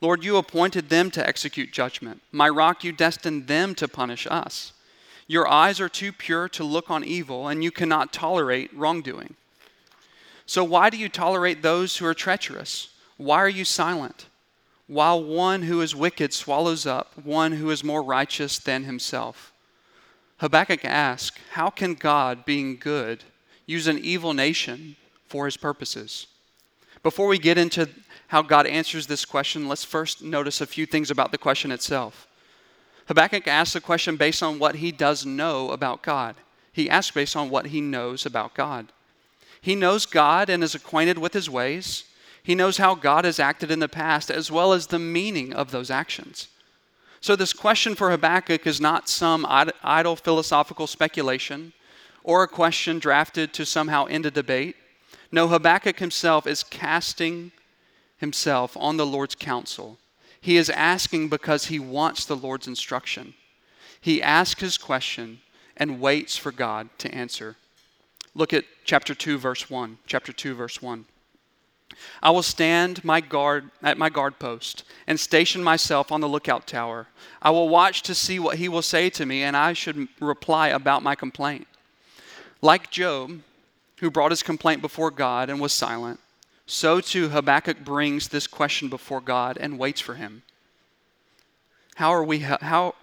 Lord 0.00 0.24
you 0.24 0.36
appointed 0.36 0.88
them 0.88 1.10
to 1.10 1.26
execute 1.26 1.72
judgment. 1.72 2.22
My 2.32 2.48
rock 2.48 2.84
you 2.84 2.92
destined 2.92 3.48
them 3.48 3.74
to 3.74 3.88
punish 3.88 4.26
us. 4.30 4.72
Your 5.26 5.46
eyes 5.46 5.78
are 5.78 5.88
too 5.88 6.10
pure 6.10 6.48
to 6.50 6.64
look 6.64 6.90
on 6.90 7.04
evil 7.04 7.48
and 7.48 7.62
you 7.62 7.70
cannot 7.70 8.12
tolerate 8.12 8.74
wrongdoing 8.74 9.36
so 10.50 10.64
why 10.64 10.90
do 10.90 10.96
you 10.96 11.08
tolerate 11.08 11.62
those 11.62 11.96
who 11.96 12.06
are 12.06 12.14
treacherous 12.14 12.88
why 13.16 13.36
are 13.36 13.48
you 13.48 13.64
silent 13.64 14.26
while 14.86 15.22
one 15.22 15.62
who 15.62 15.80
is 15.80 15.94
wicked 15.94 16.32
swallows 16.32 16.86
up 16.86 17.12
one 17.22 17.52
who 17.52 17.70
is 17.70 17.84
more 17.84 18.02
righteous 18.02 18.58
than 18.58 18.84
himself 18.84 19.50
Habakkuk 20.40 20.86
asks, 20.86 21.38
How 21.50 21.68
can 21.68 21.92
God, 21.92 22.46
being 22.46 22.78
good, 22.78 23.24
use 23.66 23.86
an 23.86 23.98
evil 23.98 24.32
nation 24.32 24.96
for 25.26 25.44
his 25.44 25.58
purposes? 25.58 26.28
Before 27.02 27.26
we 27.26 27.38
get 27.38 27.58
into 27.58 27.90
how 28.28 28.40
God 28.40 28.66
answers 28.66 29.06
this 29.06 29.26
question, 29.26 29.68
let's 29.68 29.84
first 29.84 30.22
notice 30.22 30.62
a 30.62 30.66
few 30.66 30.86
things 30.86 31.10
about 31.10 31.30
the 31.30 31.36
question 31.36 31.70
itself. 31.70 32.26
Habakkuk 33.06 33.46
asks 33.46 33.74
the 33.74 33.82
question 33.82 34.16
based 34.16 34.42
on 34.42 34.58
what 34.58 34.76
he 34.76 34.90
does 34.90 35.26
know 35.26 35.72
about 35.72 36.02
God. 36.02 36.36
He 36.72 36.88
asks 36.88 37.14
based 37.14 37.36
on 37.36 37.50
what 37.50 37.66
he 37.66 37.82
knows 37.82 38.24
about 38.24 38.54
God. 38.54 38.86
He 39.60 39.74
knows 39.74 40.06
God 40.06 40.48
and 40.48 40.64
is 40.64 40.74
acquainted 40.74 41.18
with 41.18 41.34
his 41.34 41.50
ways. 41.50 42.04
He 42.42 42.54
knows 42.54 42.78
how 42.78 42.94
God 42.94 43.24
has 43.24 43.38
acted 43.38 43.70
in 43.70 43.80
the 43.80 43.88
past, 43.88 44.30
as 44.30 44.50
well 44.50 44.72
as 44.72 44.86
the 44.86 44.98
meaning 44.98 45.52
of 45.52 45.70
those 45.70 45.90
actions. 45.90 46.48
So, 47.20 47.36
this 47.36 47.52
question 47.52 47.94
for 47.94 48.10
Habakkuk 48.10 48.66
is 48.66 48.80
not 48.80 49.08
some 49.08 49.44
idle 49.48 50.16
philosophical 50.16 50.86
speculation 50.86 51.74
or 52.24 52.42
a 52.42 52.48
question 52.48 52.98
drafted 52.98 53.52
to 53.52 53.66
somehow 53.66 54.06
end 54.06 54.24
a 54.24 54.30
debate. 54.30 54.76
No, 55.30 55.48
Habakkuk 55.48 55.98
himself 55.98 56.46
is 56.46 56.62
casting 56.62 57.52
himself 58.16 58.76
on 58.76 58.96
the 58.96 59.06
Lord's 59.06 59.34
counsel. 59.34 59.98
He 60.40 60.56
is 60.56 60.70
asking 60.70 61.28
because 61.28 61.66
he 61.66 61.78
wants 61.78 62.24
the 62.24 62.36
Lord's 62.36 62.66
instruction. 62.66 63.34
He 64.00 64.22
asks 64.22 64.60
his 64.60 64.78
question 64.78 65.40
and 65.76 66.00
waits 66.00 66.36
for 66.36 66.52
God 66.52 66.88
to 66.98 67.14
answer. 67.14 67.56
Look 68.34 68.52
at 68.52 68.64
chapter 68.90 69.14
2, 69.14 69.38
verse 69.38 69.70
1. 69.70 69.98
Chapter 70.08 70.32
2, 70.32 70.52
verse 70.52 70.82
1. 70.82 71.04
I 72.24 72.30
will 72.32 72.42
stand 72.42 73.04
my 73.04 73.20
guard 73.20 73.70
at 73.84 73.96
my 73.96 74.08
guard 74.08 74.40
post 74.40 74.82
and 75.06 75.20
station 75.20 75.62
myself 75.62 76.10
on 76.10 76.20
the 76.20 76.28
lookout 76.28 76.66
tower. 76.66 77.06
I 77.40 77.50
will 77.50 77.68
watch 77.68 78.02
to 78.02 78.16
see 78.16 78.40
what 78.40 78.56
he 78.56 78.68
will 78.68 78.82
say 78.82 79.08
to 79.10 79.24
me, 79.24 79.44
and 79.44 79.56
I 79.56 79.74
should 79.74 80.08
reply 80.18 80.70
about 80.70 81.04
my 81.04 81.14
complaint. 81.14 81.68
Like 82.62 82.90
Job, 82.90 83.42
who 84.00 84.10
brought 84.10 84.32
his 84.32 84.42
complaint 84.42 84.82
before 84.82 85.12
God 85.12 85.50
and 85.50 85.60
was 85.60 85.72
silent, 85.72 86.18
so 86.66 87.00
too 87.00 87.28
Habakkuk 87.28 87.84
brings 87.84 88.26
this 88.26 88.48
question 88.48 88.88
before 88.88 89.20
God 89.20 89.56
and 89.56 89.78
waits 89.78 90.00
for 90.00 90.14
him. 90.14 90.42
How 91.94 92.10
are 92.10 92.24
we 92.24 92.40
how 92.40 92.96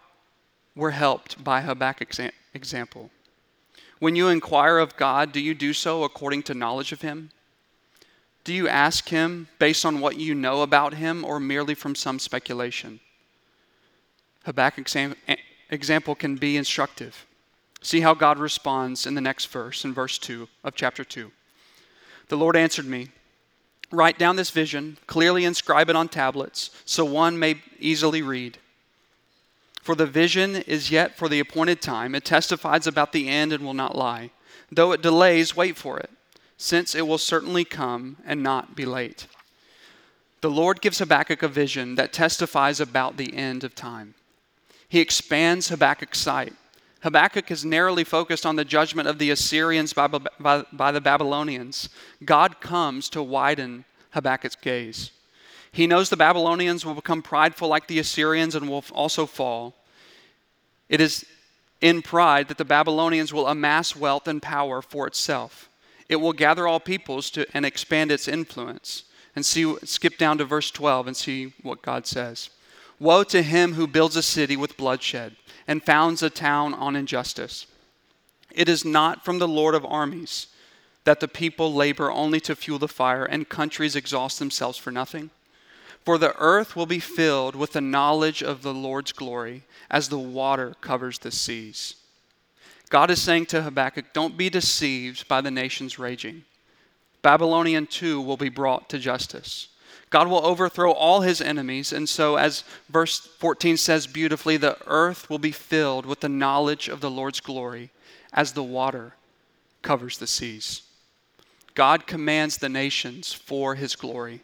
we're 0.75 0.89
helped 0.89 1.41
by 1.41 1.61
Habakkuk's 1.61 2.19
example? 2.53 3.09
When 3.99 4.15
you 4.15 4.27
inquire 4.27 4.77
of 4.77 4.95
God, 4.95 5.31
do 5.31 5.39
you 5.39 5.53
do 5.53 5.73
so 5.73 6.03
according 6.03 6.43
to 6.43 6.53
knowledge 6.53 6.91
of 6.91 7.01
him? 7.01 7.31
Do 8.43 8.53
you 8.53 8.69
ask 8.69 9.09
him 9.09 9.47
based 9.59 9.85
on 9.85 9.99
what 9.99 10.17
you 10.17 10.33
know 10.33 10.61
about 10.61 10.93
him 10.93 11.25
or 11.25 11.39
merely 11.39 11.73
from 11.73 11.95
some 11.95 12.19
speculation? 12.19 12.99
Habakkuk's 14.45 14.95
example 15.69 16.15
can 16.15 16.35
be 16.35 16.55
instructive. 16.55 17.25
See 17.81 17.99
how 17.99 18.13
God 18.13 18.39
responds 18.39 19.05
in 19.05 19.15
the 19.15 19.21
next 19.21 19.47
verse, 19.47 19.83
in 19.83 19.93
verse 19.93 20.17
2 20.17 20.47
of 20.63 20.75
chapter 20.75 21.03
2. 21.03 21.31
The 22.29 22.37
Lord 22.37 22.55
answered 22.55 22.85
me 22.85 23.09
Write 23.91 24.19
down 24.19 24.35
this 24.35 24.49
vision, 24.49 24.97
clearly 25.07 25.45
inscribe 25.45 25.89
it 25.89 25.95
on 25.95 26.09
tablets, 26.09 26.71
so 26.85 27.05
one 27.05 27.39
may 27.39 27.61
easily 27.79 28.21
read. 28.21 28.57
For 29.87 29.95
the 29.95 30.05
vision 30.05 30.57
is 30.57 30.91
yet 30.91 31.15
for 31.15 31.29
the 31.29 31.39
appointed 31.39 31.81
time. 31.81 32.13
It 32.13 32.25
testifies 32.25 32.87
about 32.87 33.13
the 33.13 33.29
end 33.29 33.53
and 33.53 33.63
will 33.63 33.73
not 33.73 33.95
lie. 33.95 34.31
Though 34.69 34.91
it 34.91 35.01
delays, 35.01 35.55
wait 35.55 35.77
for 35.77 35.97
it 35.97 36.09
since 36.57 36.93
it 36.93 37.07
will 37.07 37.17
certainly 37.17 37.63
come 37.63 38.17
and 38.25 38.43
not 38.43 38.75
be 38.75 38.85
late. 38.85 39.27
The 40.41 40.49
Lord 40.49 40.81
gives 40.81 40.99
Habakkuk 40.99 41.41
a 41.41 41.47
vision 41.47 41.95
that 41.95 42.11
testifies 42.11 42.81
about 42.81 43.15
the 43.15 43.33
end 43.33 43.63
of 43.63 43.75
time. 43.75 44.15
He 44.89 44.99
expands 44.99 45.69
Habakkuk's 45.69 46.19
sight. 46.19 46.53
Habakkuk 47.03 47.49
is 47.49 47.63
narrowly 47.63 48.03
focused 48.03 48.45
on 48.45 48.57
the 48.57 48.65
judgment 48.65 49.07
of 49.07 49.19
the 49.19 49.31
Assyrians 49.31 49.93
by, 49.93 50.07
by, 50.07 50.65
by, 50.73 50.91
the 50.91 50.99
Babylonians. 50.99 51.87
God 52.25 52.59
comes 52.59 53.07
to 53.11 53.23
widen 53.23 53.85
Habakkuk's 54.09 54.57
gaze. 54.57 55.11
He 55.77 55.85
knows 55.85 56.09
the 56.09 56.17
Babylonians 56.17 56.83
will 56.83 56.95
become 56.95 57.21
prideful 57.21 57.67
like 57.67 57.85
the 57.85 57.99
Assyrians 57.99 58.55
and 58.55 58.67
will 58.67 58.83
also 58.91 59.27
fall. 59.27 59.75
It 60.89 60.99
is 60.99 61.23
in 61.81 62.01
pride 62.01 62.47
that 62.47 62.57
the 62.57 62.65
Babylonians 62.65 63.31
will 63.31 63.45
amass 63.45 63.95
wealth 63.95 64.27
and 64.27 64.41
power 64.41 64.81
for 64.81 65.05
itself. 65.05 65.69
It 66.09 66.15
will 66.15 66.33
gather 66.33 66.67
all 66.67 66.79
peoples 66.79 67.29
to, 67.29 67.45
and 67.53 67.63
expand 67.63 68.11
its 68.11 68.27
influence. 68.27 69.03
And 69.35 69.45
see, 69.45 69.75
skip 69.83 70.17
down 70.17 70.39
to 70.39 70.45
verse 70.45 70.71
12 70.71 71.05
and 71.05 71.15
see 71.15 71.53
what 71.61 71.83
God 71.83 72.07
says. 72.07 72.49
Woe 72.99 73.23
to 73.25 73.43
him 73.43 73.73
who 73.73 73.85
builds 73.85 74.15
a 74.15 74.23
city 74.23 74.57
with 74.57 74.77
bloodshed 74.77 75.35
and 75.67 75.83
founds 75.83 76.23
a 76.23 76.31
town 76.31 76.73
on 76.73 76.95
injustice. 76.95 77.67
It 78.49 78.67
is 78.67 78.83
not 78.83 79.23
from 79.23 79.37
the 79.37 79.47
Lord 79.47 79.75
of 79.75 79.85
armies 79.85 80.47
that 81.03 81.19
the 81.19 81.27
people 81.27 81.71
labor 81.71 82.09
only 82.09 82.39
to 82.39 82.55
fuel 82.55 82.79
the 82.79 82.87
fire 82.87 83.25
and 83.25 83.47
countries 83.47 83.95
exhaust 83.95 84.39
themselves 84.39 84.79
for 84.79 84.89
nothing. 84.89 85.29
For 86.07 86.17
the 86.17 86.37
earth 86.37 86.73
will 86.73 86.85
be 86.85 87.01
filled 87.01 87.53
with 87.53 87.73
the 87.73 87.81
knowledge 87.81 88.41
of 88.41 88.61
the 88.61 88.73
Lord's 88.73 89.11
glory 89.11 89.63
as 89.91 90.07
the 90.07 90.17
water 90.17 90.73
covers 90.79 91.19
the 91.19 91.31
seas. 91.31 91.95
God 92.89 93.11
is 93.11 93.21
saying 93.21 93.47
to 93.47 93.61
Habakkuk, 93.61 94.13
Don't 94.13 94.37
be 94.37 94.49
deceived 94.49 95.27
by 95.27 95.41
the 95.41 95.51
nations 95.51 95.99
raging. 95.99 96.45
Babylonian 97.21 97.87
too 97.87 98.21
will 98.21 98.37
be 98.37 98.47
brought 98.47 98.87
to 98.87 98.99
justice. 98.99 99.67
God 100.09 100.29
will 100.29 100.45
overthrow 100.45 100.93
all 100.93 101.19
his 101.19 101.41
enemies, 101.41 101.91
and 101.91 102.07
so, 102.07 102.37
as 102.37 102.63
verse 102.87 103.19
14 103.19 103.75
says 103.75 104.07
beautifully, 104.07 104.55
the 104.55 104.77
earth 104.87 105.29
will 105.29 105.39
be 105.39 105.51
filled 105.51 106.05
with 106.05 106.21
the 106.21 106.29
knowledge 106.29 106.87
of 106.87 107.01
the 107.01 107.11
Lord's 107.11 107.41
glory 107.41 107.89
as 108.31 108.53
the 108.53 108.63
water 108.63 109.15
covers 109.81 110.19
the 110.19 110.27
seas. 110.27 110.83
God 111.75 112.07
commands 112.07 112.59
the 112.59 112.69
nations 112.69 113.33
for 113.33 113.75
his 113.75 113.97
glory. 113.97 114.41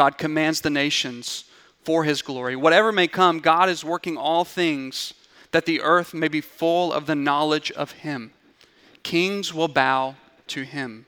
God 0.00 0.16
commands 0.16 0.62
the 0.62 0.70
nations 0.70 1.44
for 1.84 2.04
his 2.04 2.22
glory. 2.22 2.56
Whatever 2.56 2.90
may 2.90 3.06
come, 3.06 3.38
God 3.38 3.68
is 3.68 3.84
working 3.84 4.16
all 4.16 4.46
things 4.46 5.12
that 5.50 5.66
the 5.66 5.82
earth 5.82 6.14
may 6.14 6.28
be 6.28 6.40
full 6.40 6.90
of 6.90 7.04
the 7.04 7.14
knowledge 7.14 7.70
of 7.72 7.90
him. 7.90 8.32
Kings 9.02 9.52
will 9.52 9.68
bow 9.68 10.14
to 10.46 10.62
him. 10.62 11.04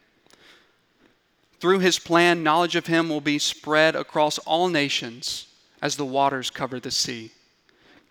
Through 1.59 1.79
his 1.79 1.99
plan, 1.99 2.43
knowledge 2.43 2.77
of 2.77 2.87
him 2.87 3.09
will 3.09 3.23
be 3.23 3.39
spread 3.39 3.97
across 3.97 4.37
all 4.37 4.69
nations 4.69 5.47
as 5.81 5.97
the 5.97 6.05
waters 6.05 6.51
cover 6.51 6.79
the 6.79 6.91
sea. 6.91 7.31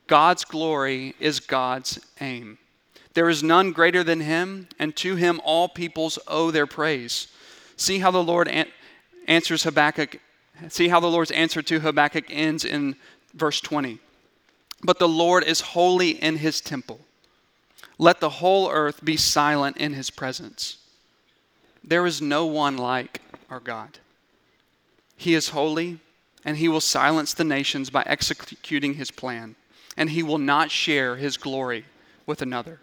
God's 0.08 0.44
glory 0.44 1.14
is 1.20 1.40
God's 1.40 2.00
aim. 2.20 2.58
There 3.14 3.30
is 3.30 3.44
none 3.44 3.72
greater 3.72 4.04
than 4.04 4.22
him, 4.22 4.68
and 4.80 4.96
to 4.96 5.16
him 5.16 5.42
all 5.44 5.70
peoples 5.70 6.18
owe 6.28 6.50
their 6.50 6.66
praise. 6.66 7.28
See 7.78 8.00
how 8.00 8.10
the 8.10 8.24
Lord 8.24 8.48
an- 8.48 8.72
answers 9.28 9.62
Habakkuk. 9.62 10.20
See 10.70 10.90
how 10.90 11.00
the 11.00 11.08
Lord's 11.08 11.32
answer 11.32 11.62
to 11.62 11.80
Habakkuk 11.80 12.26
ends 12.30 12.66
in 12.66 12.96
verse 13.34 13.62
20. 13.62 14.00
But 14.84 15.00
the 15.00 15.08
Lord 15.08 15.44
is 15.44 15.62
holy 15.62 16.12
in 16.12 16.38
his 16.38 16.62
temple. 16.62 17.00
Let 17.98 18.20
the 18.20 18.30
whole 18.30 18.70
earth 18.70 19.04
be 19.04 19.18
silent 19.18 19.78
in 19.78 19.94
his 19.94 20.10
presence. 20.10 20.78
There 21.84 22.06
is 22.06 22.22
no 22.22 22.46
one 22.46 22.78
like 22.78 23.22
our 23.50 23.60
God. 23.60 24.00
He 25.18 25.34
is 25.34 25.50
holy, 25.50 26.00
and 26.44 26.58
he 26.58 26.68
will 26.68 26.82
silence 26.82 27.34
the 27.34 27.44
nations 27.44 27.90
by 27.90 28.04
executing 28.06 28.96
his 28.96 29.12
plan 29.12 29.56
and 29.98 30.10
he 30.10 30.24
will 30.24 30.38
not 30.38 30.72
share 30.72 31.16
his 31.16 31.38
glory 31.38 31.86
with 32.26 32.42
another. 32.42 32.80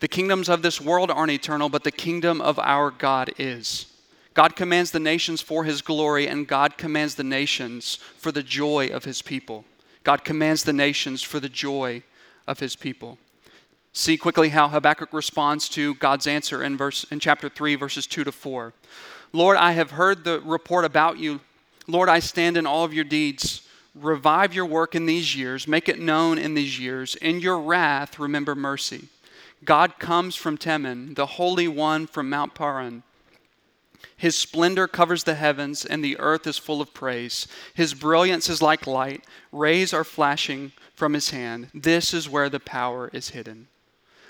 The 0.00 0.08
kingdoms 0.08 0.48
of 0.48 0.62
this 0.62 0.80
world 0.80 1.10
aren't 1.10 1.32
eternal, 1.32 1.68
but 1.68 1.84
the 1.84 1.90
kingdom 1.90 2.40
of 2.40 2.58
our 2.58 2.90
God 2.90 3.32
is. 3.38 3.86
God 4.34 4.56
commands 4.56 4.90
the 4.90 5.00
nations 5.00 5.40
for 5.40 5.64
his 5.64 5.80
glory, 5.80 6.26
and 6.26 6.46
God 6.46 6.76
commands 6.76 7.14
the 7.14 7.24
nations 7.24 7.96
for 8.16 8.32
the 8.32 8.42
joy 8.42 8.88
of 8.88 9.04
his 9.04 9.22
people. 9.22 9.64
God 10.02 10.24
commands 10.24 10.64
the 10.64 10.72
nations 10.72 11.22
for 11.22 11.40
the 11.40 11.48
joy 11.48 12.02
of 12.46 12.58
his 12.58 12.76
people. 12.76 13.16
See 13.92 14.16
quickly 14.16 14.48
how 14.48 14.68
Habakkuk 14.68 15.12
responds 15.12 15.68
to 15.70 15.94
God's 15.94 16.26
answer 16.26 16.64
in, 16.64 16.76
verse, 16.76 17.04
in 17.12 17.20
chapter 17.20 17.48
3, 17.48 17.76
verses 17.76 18.08
2 18.08 18.24
to 18.24 18.32
4. 18.32 18.72
Lord, 19.32 19.56
I 19.56 19.72
have 19.72 19.92
heard 19.92 20.24
the 20.24 20.40
report 20.40 20.84
about 20.84 21.18
you. 21.18 21.40
Lord, 21.86 22.08
I 22.08 22.18
stand 22.18 22.56
in 22.56 22.66
all 22.66 22.84
of 22.84 22.92
your 22.92 23.04
deeds. 23.04 23.62
Revive 23.94 24.52
your 24.52 24.66
work 24.66 24.96
in 24.96 25.06
these 25.06 25.36
years, 25.36 25.68
make 25.68 25.88
it 25.88 26.00
known 26.00 26.36
in 26.36 26.54
these 26.54 26.80
years. 26.80 27.14
In 27.14 27.38
your 27.38 27.60
wrath, 27.60 28.18
remember 28.18 28.56
mercy. 28.56 29.08
God 29.64 30.00
comes 30.00 30.34
from 30.34 30.58
Teman, 30.58 31.14
the 31.14 31.26
Holy 31.26 31.68
One 31.68 32.08
from 32.08 32.28
Mount 32.28 32.54
Paran. 32.54 33.04
His 34.16 34.36
splendor 34.36 34.86
covers 34.86 35.24
the 35.24 35.34
heavens, 35.34 35.84
and 35.84 36.02
the 36.02 36.18
earth 36.18 36.46
is 36.46 36.58
full 36.58 36.80
of 36.80 36.94
praise. 36.94 37.46
His 37.74 37.94
brilliance 37.94 38.48
is 38.48 38.62
like 38.62 38.86
light, 38.86 39.24
rays 39.52 39.92
are 39.92 40.04
flashing 40.04 40.72
from 40.94 41.14
his 41.14 41.30
hand. 41.30 41.68
This 41.74 42.14
is 42.14 42.28
where 42.28 42.48
the 42.48 42.60
power 42.60 43.10
is 43.12 43.30
hidden. 43.30 43.68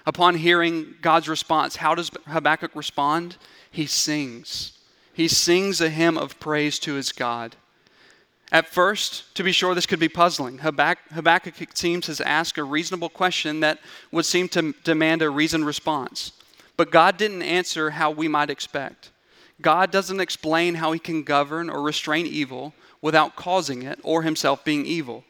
Upon 0.06 0.36
hearing 0.36 0.94
God's 1.00 1.28
response, 1.28 1.76
how 1.76 1.94
does 1.94 2.10
Habakkuk 2.26 2.74
respond? 2.74 3.36
He 3.70 3.86
sings. 3.86 4.72
He 5.12 5.28
sings 5.28 5.80
a 5.80 5.88
hymn 5.88 6.18
of 6.18 6.38
praise 6.40 6.78
to 6.80 6.94
his 6.94 7.12
God. 7.12 7.56
At 8.52 8.68
first, 8.68 9.34
to 9.34 9.42
be 9.42 9.52
sure, 9.52 9.74
this 9.74 9.86
could 9.86 9.98
be 9.98 10.08
puzzling. 10.08 10.58
Habakkuk, 10.58 11.60
it 11.60 11.76
seems, 11.76 12.06
has 12.06 12.20
asked 12.20 12.58
a 12.58 12.64
reasonable 12.64 13.08
question 13.08 13.60
that 13.60 13.78
would 14.12 14.26
seem 14.26 14.48
to 14.50 14.74
demand 14.84 15.22
a 15.22 15.30
reasoned 15.30 15.66
response. 15.66 16.32
But 16.76 16.90
God 16.90 17.16
didn't 17.16 17.42
answer 17.42 17.90
how 17.90 18.10
we 18.10 18.28
might 18.28 18.50
expect. 18.50 19.10
God 19.60 19.90
doesn't 19.90 20.20
explain 20.20 20.76
how 20.76 20.92
he 20.92 20.98
can 20.98 21.22
govern 21.22 21.70
or 21.70 21.82
restrain 21.82 22.26
evil 22.26 22.74
without 23.00 23.36
causing 23.36 23.82
it 23.82 24.00
or 24.02 24.22
himself 24.22 24.64
being 24.64 24.84
evil. 24.86 25.24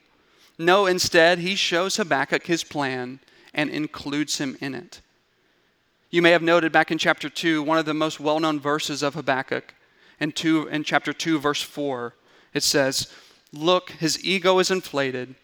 No, 0.58 0.86
instead, 0.86 1.38
he 1.38 1.54
shows 1.54 1.96
Habakkuk 1.96 2.46
his 2.46 2.64
plan 2.64 3.20
and 3.52 3.70
includes 3.70 4.38
him 4.38 4.56
in 4.60 4.74
it. 4.74 5.00
You 6.10 6.22
may 6.22 6.30
have 6.30 6.42
noted 6.42 6.72
back 6.72 6.90
in 6.90 6.98
chapter 6.98 7.28
2, 7.28 7.62
one 7.62 7.78
of 7.78 7.86
the 7.86 7.94
most 7.94 8.20
well 8.20 8.38
known 8.40 8.60
verses 8.60 9.02
of 9.02 9.14
Habakkuk, 9.14 9.74
in, 10.20 10.32
two, 10.32 10.68
in 10.68 10.84
chapter 10.84 11.12
2, 11.12 11.38
verse 11.38 11.60
4 11.60 12.14
it 12.54 12.62
says, 12.62 13.12
Look, 13.52 13.90
his 13.90 14.24
ego 14.24 14.58
is 14.60 14.70
inflated. 14.70 15.34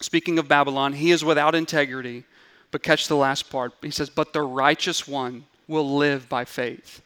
Speaking 0.00 0.38
of 0.38 0.48
Babylon, 0.48 0.94
he 0.94 1.10
is 1.10 1.24
without 1.24 1.54
integrity. 1.54 2.24
But 2.70 2.82
catch 2.82 3.08
the 3.08 3.16
last 3.16 3.50
part. 3.50 3.72
He 3.82 3.90
says, 3.90 4.08
But 4.08 4.32
the 4.32 4.42
righteous 4.42 5.06
one 5.06 5.44
will 5.68 5.96
live 5.96 6.28
by 6.28 6.44
faith. 6.44 7.02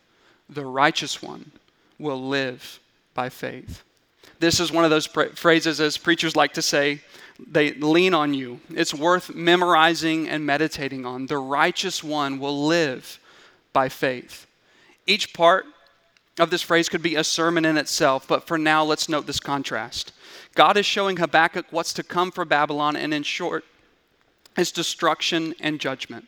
The 0.51 0.67
righteous 0.67 1.23
one 1.23 1.53
will 1.99 2.29
live 2.29 2.81
by 3.15 3.29
faith. 3.29 3.83
This 4.41 4.59
is 4.59 4.73
one 4.73 4.85
of 4.85 4.91
those 4.91 5.07
phrases, 5.07 5.81
as 5.81 5.97
preachers 5.97 6.35
like 6.35 6.55
to 6.55 6.63
say, 6.63 7.01
they 7.47 7.73
lean 7.75 8.15
on 8.15 8.35
you. 8.35 8.61
It's 8.75 8.93
worth 8.93 9.35
memorizing 9.35 10.29
and 10.29 10.45
meditating 10.45 11.07
on. 11.07 11.27
The 11.27 11.39
righteous 11.39 12.03
one 12.03 12.39
will 12.39 12.67
live 12.67 13.19
by 13.73 13.89
faith. 13.89 14.47
Each 15.07 15.33
part 15.33 15.67
of 16.39 16.51
this 16.51 16.63
phrase 16.63 16.89
could 16.89 17.03
be 17.03 17.17
a 17.17 17.25
sermon 17.25 17.65
in 17.65 17.77
itself, 17.77 18.27
but 18.27 18.47
for 18.47 18.59
now, 18.59 18.83
let's 18.83 19.09
note 19.09 19.27
this 19.27 19.41
contrast. 19.41 20.13
God 20.55 20.77
is 20.77 20.87
showing 20.87 21.19
Habakkuk 21.19 21.67
what's 21.71 21.93
to 21.95 22.03
come 22.03 22.31
for 22.31 22.45
Babylon, 22.45 22.97
and 22.97 23.15
in 23.15 23.23
short, 23.23 23.65
his 24.57 24.73
destruction 24.73 25.55
and 25.61 25.79
judgment. 25.79 26.27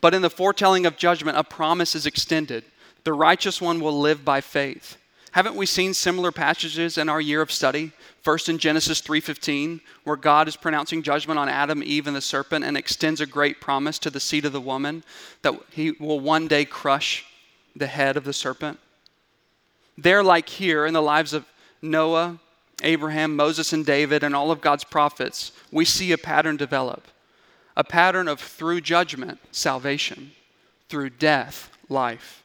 But 0.00 0.14
in 0.14 0.22
the 0.22 0.30
foretelling 0.30 0.84
of 0.84 0.96
judgment, 0.96 1.38
a 1.38 1.44
promise 1.44 1.94
is 1.94 2.06
extended. 2.06 2.64
The 3.04 3.12
righteous 3.12 3.60
one 3.60 3.80
will 3.80 3.98
live 3.98 4.24
by 4.24 4.40
faith. 4.40 4.96
Haven't 5.32 5.56
we 5.56 5.64
seen 5.64 5.94
similar 5.94 6.30
passages 6.30 6.98
in 6.98 7.08
our 7.08 7.20
year 7.20 7.40
of 7.40 7.50
study? 7.50 7.92
First 8.20 8.48
in 8.48 8.58
Genesis 8.58 9.00
3:15, 9.00 9.80
where 10.04 10.16
God 10.16 10.46
is 10.46 10.56
pronouncing 10.56 11.02
judgment 11.02 11.38
on 11.38 11.48
Adam, 11.48 11.82
Eve, 11.82 12.06
and 12.06 12.14
the 12.14 12.20
serpent 12.20 12.64
and 12.64 12.76
extends 12.76 13.20
a 13.20 13.26
great 13.26 13.60
promise 13.60 13.98
to 14.00 14.10
the 14.10 14.20
seed 14.20 14.44
of 14.44 14.52
the 14.52 14.60
woman 14.60 15.02
that 15.40 15.54
he 15.70 15.92
will 15.92 16.20
one 16.20 16.48
day 16.48 16.64
crush 16.64 17.24
the 17.74 17.86
head 17.86 18.16
of 18.16 18.24
the 18.24 18.32
serpent. 18.32 18.78
There, 19.96 20.22
like 20.22 20.48
here, 20.48 20.86
in 20.86 20.94
the 20.94 21.02
lives 21.02 21.32
of 21.32 21.46
Noah, 21.80 22.38
Abraham, 22.82 23.34
Moses, 23.34 23.72
and 23.72 23.86
David, 23.86 24.22
and 24.22 24.36
all 24.36 24.50
of 24.50 24.60
God's 24.60 24.84
prophets, 24.84 25.52
we 25.70 25.84
see 25.84 26.12
a 26.12 26.18
pattern 26.18 26.56
develop 26.56 27.08
a 27.74 27.84
pattern 27.84 28.28
of 28.28 28.38
through 28.38 28.82
judgment, 28.82 29.38
salvation, 29.50 30.32
through 30.90 31.08
death, 31.08 31.70
life, 31.88 32.41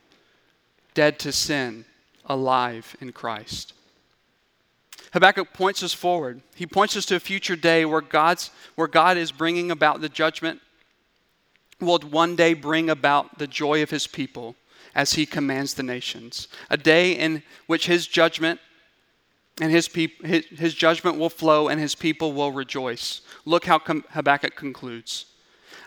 dead 0.97 1.19
to 1.19 1.31
sin, 1.31 1.85
alive 2.25 2.95
in 2.99 3.11
Christ. 3.11 3.73
Habakkuk 5.13 5.53
points 5.53 5.83
us 5.83 5.93
forward. 5.93 6.41
He 6.55 6.65
points 6.65 6.97
us 6.97 7.05
to 7.05 7.15
a 7.15 7.19
future 7.19 7.55
day 7.55 7.85
where, 7.85 8.01
God's, 8.01 8.49
where 8.73 8.87
God 8.87 9.15
is 9.15 9.31
bringing 9.31 9.69
about 9.69 10.01
the 10.01 10.09
judgment, 10.09 10.59
will 11.79 11.99
one 11.99 12.35
day 12.35 12.55
bring 12.55 12.89
about 12.89 13.37
the 13.37 13.45
joy 13.45 13.83
of 13.83 13.91
his 13.91 14.07
people 14.07 14.55
as 14.95 15.13
he 15.13 15.27
commands 15.27 15.75
the 15.75 15.83
nations. 15.83 16.47
A 16.71 16.77
day 16.77 17.11
in 17.11 17.43
which 17.67 17.85
his 17.85 18.07
judgment 18.07 18.59
and 19.61 19.71
his, 19.71 19.87
peop- 19.87 20.25
his, 20.25 20.45
his 20.45 20.73
judgment 20.73 21.19
will 21.19 21.29
flow 21.29 21.67
and 21.67 21.79
his 21.79 21.93
people 21.93 22.33
will 22.33 22.51
rejoice. 22.51 23.21
Look 23.45 23.65
how 23.65 23.77
Habakkuk 23.77 24.55
concludes. 24.55 25.27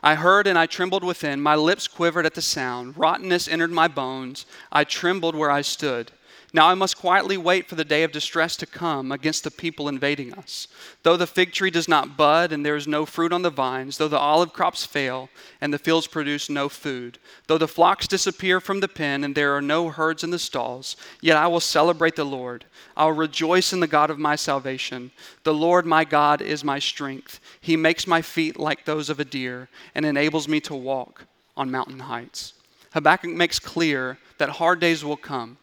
I 0.03 0.15
heard 0.15 0.47
and 0.47 0.59
I 0.59 0.67
trembled 0.67 1.05
within. 1.05 1.41
My 1.41 1.55
lips 1.55 1.87
quivered 1.87 2.27
at 2.27 2.35
the 2.35 2.43
sound. 2.43 2.97
Rottenness 2.97 3.49
entered 3.49 3.71
my 3.71 3.89
bones. 3.89 4.47
I 4.73 4.85
trembled 4.85 5.35
where 5.35 5.51
I 5.51 5.61
stood. 5.61 6.13
Now 6.53 6.67
I 6.67 6.75
must 6.75 6.97
quietly 6.97 7.37
wait 7.37 7.69
for 7.69 7.77
the 7.77 7.85
day 7.85 8.03
of 8.03 8.11
distress 8.11 8.57
to 8.57 8.67
come 8.67 9.13
against 9.13 9.45
the 9.45 9.53
people 9.53 9.89
invading 9.89 10.35
us. 10.35 10.67
Though 11.05 11.17
the 11.17 11.27
fig 11.27 11.53
tree 11.53 11.71
does 11.71 11.87
not 11.87 12.17
bud 12.17 12.51
and 12.51 12.67
there 12.67 12.75
is 12.75 12.89
no 12.89 13.07
fruit 13.07 13.33
on 13.33 13.43
the 13.43 13.51
vines, 13.51 13.99
though 13.99 14.09
the 14.09 14.19
olive 14.19 14.53
crops 14.53 14.85
fail 14.85 15.29
and 15.61 15.73
the 15.73 15.79
fields 15.79 16.09
produce 16.09 16.51
no 16.51 16.69
food, 16.69 17.19
though 17.47 17.59
the 17.59 17.69
flocks 17.69 18.09
disappear 18.09 18.59
from 18.59 18.81
the 18.81 18.89
pen 18.89 19.23
and 19.23 19.37
there 19.37 19.55
are 19.55 19.63
no 19.63 19.91
herds 19.91 20.25
in 20.25 20.31
the 20.31 20.41
stalls, 20.41 20.97
yet 21.21 21.37
I 21.37 21.47
will 21.47 21.61
celebrate 21.61 22.17
the 22.17 22.25
Lord. 22.25 22.65
I 22.97 23.05
will 23.05 23.13
rejoice 23.13 23.73
in 23.73 23.79
the 23.79 23.87
God 23.87 24.11
of 24.11 24.19
my 24.19 24.35
salvation. 24.35 25.13
The 25.45 25.55
Lord 25.55 25.87
my 25.87 26.05
God 26.05 26.43
is 26.43 26.65
my 26.65 26.81
strength. 26.81 27.39
He 27.61 27.77
makes 27.77 28.09
my 28.09 28.23
feet 28.23 28.59
like 28.59 28.85
those 28.85 29.09
of 29.09 29.21
a 29.21 29.25
deer 29.25 29.69
and 29.95 30.05
enables 30.05 30.49
me 30.49 30.59
to 30.63 30.75
walk 30.75 31.27
on 31.57 31.71
mountain 31.71 32.01
heights. 32.01 32.55
Habakkuk 32.93 33.31
makes 33.31 33.61
clear 33.61 34.19
that 34.39 34.49
hard 34.49 34.81
days 34.81 35.05
will 35.05 35.17
come 35.17 35.57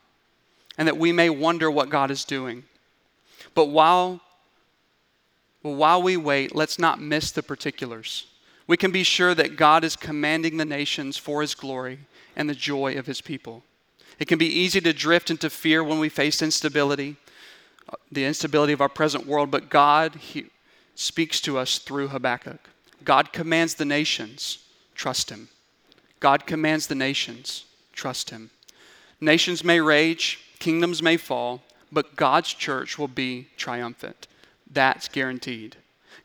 and 0.78 0.88
that 0.88 0.98
we 0.98 1.12
may 1.12 1.30
wonder 1.30 1.70
what 1.72 1.90
God 1.90 2.12
is 2.12 2.26
doing. 2.26 2.64
But 3.54 3.66
while, 3.66 4.22
while 5.62 6.02
we 6.02 6.18
wait, 6.18 6.56
let's 6.56 6.78
not 6.78 7.02
miss 7.02 7.32
the 7.32 7.44
particulars. 7.44 8.28
We 8.68 8.78
can 8.78 8.92
be 8.92 9.04
sure 9.04 9.34
that 9.34 9.56
God 9.56 9.84
is 9.84 9.96
commanding 9.96 10.58
the 10.58 10.66
nations 10.66 11.18
for 11.18 11.42
his 11.42 11.56
glory 11.56 12.00
and 12.36 12.50
the 12.50 12.56
joy 12.56 12.96
of 12.98 13.08
his 13.08 13.22
people. 13.22 13.64
It 14.20 14.28
can 14.28 14.38
be 14.38 14.48
easy 14.48 14.82
to 14.82 14.94
drift 14.94 15.30
into 15.30 15.50
fear 15.50 15.84
when 15.84 16.00
we 16.00 16.10
face 16.10 16.42
instability, 16.42 17.16
the 18.12 18.26
instability 18.26 18.74
of 18.74 18.82
our 18.82 18.90
present 18.90 19.26
world, 19.26 19.52
but 19.52 19.70
God 19.70 20.16
he, 20.16 20.48
speaks 20.96 21.40
to 21.42 21.58
us 21.58 21.78
through 21.78 22.08
Habakkuk. 22.08 22.70
God 23.04 23.32
commands 23.32 23.76
the 23.76 23.86
nations, 23.86 24.60
trust 24.96 25.30
him. 25.30 25.48
God 26.20 26.48
commands 26.48 26.88
the 26.88 26.96
nations, 26.96 27.66
trust 27.94 28.32
him. 28.32 28.50
Nations 29.22 29.64
may 29.64 29.80
rage, 29.80 30.44
Kingdoms 30.58 31.02
may 31.02 31.18
fall, 31.18 31.62
but 31.92 32.16
God's 32.16 32.54
church 32.54 32.98
will 32.98 33.08
be 33.08 33.48
triumphant. 33.58 34.28
That's 34.70 35.08
guaranteed. 35.08 35.78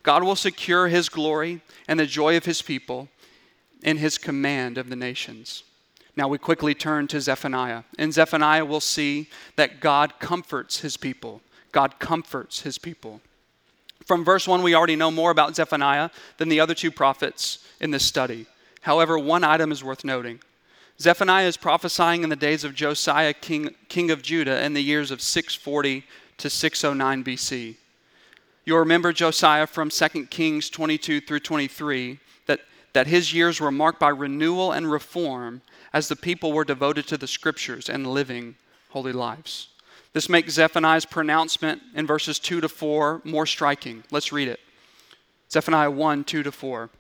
God 0.03 0.25
will 0.25 0.37
secure 0.37 0.89
his 0.89 1.09
glory 1.09 1.61
and 1.87 2.01
the 2.01 2.07
joy 2.07 2.37
of 2.37 2.45
his 2.45 2.63
people 2.63 3.09
in 3.83 3.99
his 3.99 4.19
command 4.19 4.79
of 4.79 4.89
the 4.89 4.97
nations. 4.97 5.63
Now 6.17 6.29
we 6.29 6.39
quickly 6.39 6.75
turn 6.75 7.09
to 7.09 7.21
Zephaniah. 7.21 7.85
In 7.99 8.13
Zephaniah, 8.13 8.65
we'll 8.65 8.81
see 8.81 9.29
that 9.57 9.81
God 9.81 10.19
comforts 10.19 10.81
his 10.81 10.97
people. 10.97 11.41
God 11.71 11.99
comforts 11.99 12.61
his 12.61 12.79
people. 12.79 13.21
From 14.05 14.25
verse 14.25 14.47
1, 14.47 14.63
we 14.63 14.75
already 14.75 14.97
know 14.97 15.11
more 15.11 15.31
about 15.31 15.57
Zephaniah 15.57 16.11
than 16.37 16.49
the 16.49 16.61
other 16.61 16.75
two 16.75 16.91
prophets 16.91 17.65
in 17.81 17.93
this 17.93 18.05
study. 18.05 18.47
However, 18.83 19.19
one 19.19 19.45
item 19.45 19.73
is 19.73 19.85
worth 19.85 20.05
noting. 20.05 20.41
Zephaniah 21.03 21.49
is 21.49 21.57
prophesying 21.57 22.23
in 22.23 22.31
the 22.31 22.37
days 22.37 22.63
of 22.63 22.77
Josiah, 22.77 23.33
king, 23.33 23.75
king 23.89 24.13
of 24.13 24.23
Judah, 24.23 24.65
in 24.65 24.73
the 24.73 24.81
years 24.81 25.11
of 25.11 25.21
640 25.21 26.05
to 26.39 26.49
609 26.49 27.25
BC. 27.25 27.75
You'll 28.65 28.79
remember 28.79 29.13
Josiah 29.13 29.67
from 29.67 29.91
2 29.91 30.27
Kings 30.27 30.71
22 30.71 31.23
through 31.23 31.41
23 31.41 32.21
that, 32.47 32.61
that 32.93 33.09
his 33.09 33.35
years 33.35 33.61
were 33.61 33.73
marked 33.73 33.99
by 33.99 34.11
renewal 34.11 34.71
and 34.71 34.93
reform 34.93 35.63
as 35.93 36.07
the 36.07 36.15
people 36.15 36.53
were 36.53 36.65
devoted 36.65 37.09
to 37.09 37.17
the 37.17 37.27
scriptures 37.27 37.89
and 37.89 38.07
living 38.07 38.55
holy 38.91 39.13
lives. 39.13 39.71
This 40.13 40.29
makes 40.29 40.53
Zephaniah's 40.53 41.05
pronouncement 41.05 41.83
in 41.97 42.07
verses 42.07 42.39
2 42.39 42.61
to 42.61 42.69
4 42.69 43.23
more 43.25 43.47
striking. 43.47 44.05
Let's 44.13 44.31
read 44.33 44.47
it. 44.47 44.61
Zephaniah 45.51 45.91
1 45.91 46.23
2 46.23 46.45
to 46.45 46.53
4. 46.53 46.91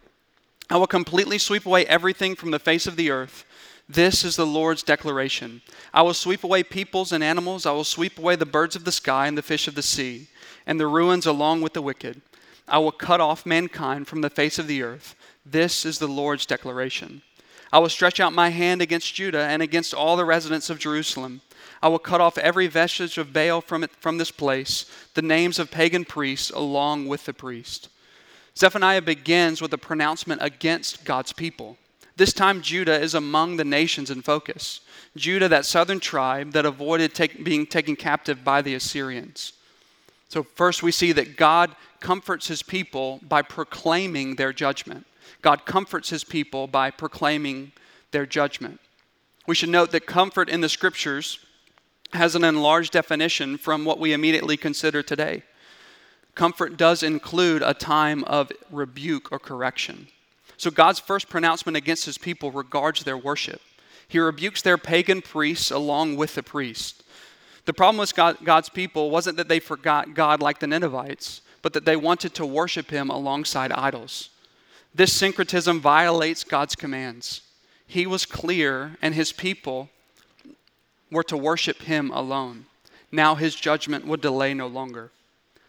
I 0.71 0.77
will 0.77 0.89
completely 0.89 1.39
sweep 1.39 1.67
away 1.67 1.87
everything 1.87 2.35
from 2.35 2.51
the 2.51 2.59
face 2.59 2.89
of 2.89 2.97
the 2.97 3.11
earth. 3.11 3.45
This 3.89 4.25
is 4.25 4.37
the 4.37 4.47
Lord's 4.47 4.83
declaration. 4.83 5.61
I 5.93 6.03
will 6.03 6.15
sweep 6.15 6.45
away 6.45 6.63
peoples 6.63 7.13
and 7.13 7.23
animals. 7.23 7.67
I 7.67 7.73
will 7.73 7.85
sweep 7.85 8.19
away 8.19 8.37
the 8.37 8.47
birds 8.47 8.77
of 8.77 8.85
the 8.85 8.93
sky 8.93 9.27
and 9.27 9.37
the 9.37 9.43
fish 9.43 9.69
of 9.69 9.75
the 9.75 9.83
sea, 9.83 10.29
and 10.67 10.79
the 10.79 10.87
ruins 10.87 11.27
along 11.27 11.63
with 11.63 11.73
the 11.73 11.83
wicked. 11.83 12.23
I 12.69 12.79
will 12.79 12.93
cut 12.93 13.21
off 13.21 13.45
mankind 13.45 14.09
from 14.09 14.21
the 14.21 14.31
face 14.31 14.59
of 14.59 14.67
the 14.67 14.83
earth. 14.83 15.15
This 15.45 15.85
is 15.85 15.99
the 15.99 16.07
Lord's 16.07 16.47
declaration. 16.47 17.23
I 17.73 17.79
will 17.79 17.89
stretch 17.89 18.21
out 18.21 18.33
my 18.33 18.51
hand 18.51 18.83
against 18.83 19.15
Judah 19.15 19.45
and 19.45 19.63
against 19.63 19.95
all 19.95 20.17
the 20.17 20.25
residents 20.25 20.71
of 20.71 20.79
Jerusalem. 20.79 21.41
I 21.83 21.89
will 21.89 21.99
cut 21.99 22.21
off 22.21 22.39
every 22.39 22.69
vestige 22.69 23.19
of 23.19 23.33
Baal 23.33 23.61
from, 23.61 23.83
it, 23.83 23.91
from 23.99 24.19
this 24.19 24.31
place, 24.31 24.87
the 25.15 25.23
names 25.23 25.59
of 25.59 25.71
pagan 25.71 26.05
priests 26.05 26.51
along 26.51 27.09
with 27.09 27.25
the 27.25 27.33
priest. 27.33 27.89
Zephaniah 28.57 29.03
begins 29.03 29.63
with 29.63 29.73
a 29.73 29.79
pronouncement 29.79 30.43
against 30.43 31.05
God's 31.05 31.33
people. 31.33 31.79
This 32.17 32.33
time, 32.33 32.61
Judah 32.61 33.01
is 33.01 33.15
among 33.15 33.57
the 33.57 33.65
nations 33.65 34.11
in 34.11 34.23
focus. 34.23 34.81
Judah, 35.17 35.49
that 35.49 35.65
southern 35.65 36.01
tribe 36.01 36.53
that 36.53 36.67
avoided 36.67 37.15
take, 37.15 37.43
being 37.45 37.67
taken 37.67 37.97
captive 37.97 38.45
by 38.45 38.63
the 38.63 38.75
Assyrians. 38.75 39.53
So, 40.29 40.43
first, 40.43 40.83
we 40.83 40.93
see 40.93 41.13
that 41.13 41.37
God 41.37 41.75
comforts 42.01 42.49
his 42.49 42.63
people 42.63 43.21
by 43.23 43.43
proclaiming 43.43 44.37
their 44.37 44.53
judgment. 44.53 45.07
God 45.41 45.65
comforts 45.65 46.11
his 46.11 46.25
people 46.25 46.67
by 46.67 46.91
proclaiming 46.91 47.73
their 48.11 48.27
judgment. 48.27 48.81
We 49.47 49.55
should 49.55 49.69
note 49.71 49.91
that 49.93 50.07
comfort 50.07 50.49
in 50.49 50.61
the 50.61 50.69
scriptures 50.69 51.39
has 52.13 52.35
an 52.35 52.45
enlarged 52.45 52.93
definition 52.93 53.57
from 53.57 53.85
what 53.85 53.99
we 53.99 54.13
immediately 54.13 54.57
consider 54.57 55.03
today. 55.03 55.43
Comfort 56.35 56.77
does 56.77 57.03
include 57.03 57.63
a 57.63 57.75
time 57.75 58.25
of 58.25 58.51
rebuke 58.71 59.31
or 59.33 59.39
correction. 59.39 60.09
So 60.63 60.71
God's 60.71 61.01
first 61.01 61.29
pronouncement 61.29 61.77
against 61.77 62.05
his 62.05 62.19
people 62.19 62.53
regards 62.53 63.03
their 63.03 63.19
worship. 63.19 63.61
He 64.07 64.21
rebukes 64.21 64.63
their 64.63 64.79
pagan 64.79 65.21
priests 65.21 65.73
along 65.73 66.15
with 66.15 66.37
the 66.37 66.43
priest. 66.45 67.03
The 67.65 67.73
problem 67.73 67.97
with 67.97 68.15
God, 68.15 68.37
God's 68.45 68.69
people 68.69 69.11
wasn't 69.11 69.39
that 69.39 69.49
they 69.49 69.59
forgot 69.59 70.15
God 70.15 70.41
like 70.41 70.61
the 70.61 70.69
Ninevites, 70.69 71.41
but 71.63 71.73
that 71.73 71.85
they 71.85 71.97
wanted 71.97 72.35
to 72.35 72.47
worship 72.47 72.93
him 72.93 73.11
alongside 73.11 73.73
idols. 73.73 74.31
This 74.95 75.13
syncretism 75.13 75.81
violates 75.81 76.45
God's 76.45 76.77
commands. 76.77 77.41
He 77.85 78.07
was 78.07 78.25
clear, 78.25 78.97
and 79.03 79.17
his 79.17 79.33
people 79.33 79.91
were 81.11 81.25
to 81.25 81.37
worship 81.37 81.83
him 81.83 82.13
alone. 82.13 82.67
Now 83.11 83.35
his 83.35 83.57
judgment 83.57 84.07
would 84.07 84.21
delay 84.21 84.55
no 84.55 84.69
longer. 84.69 85.11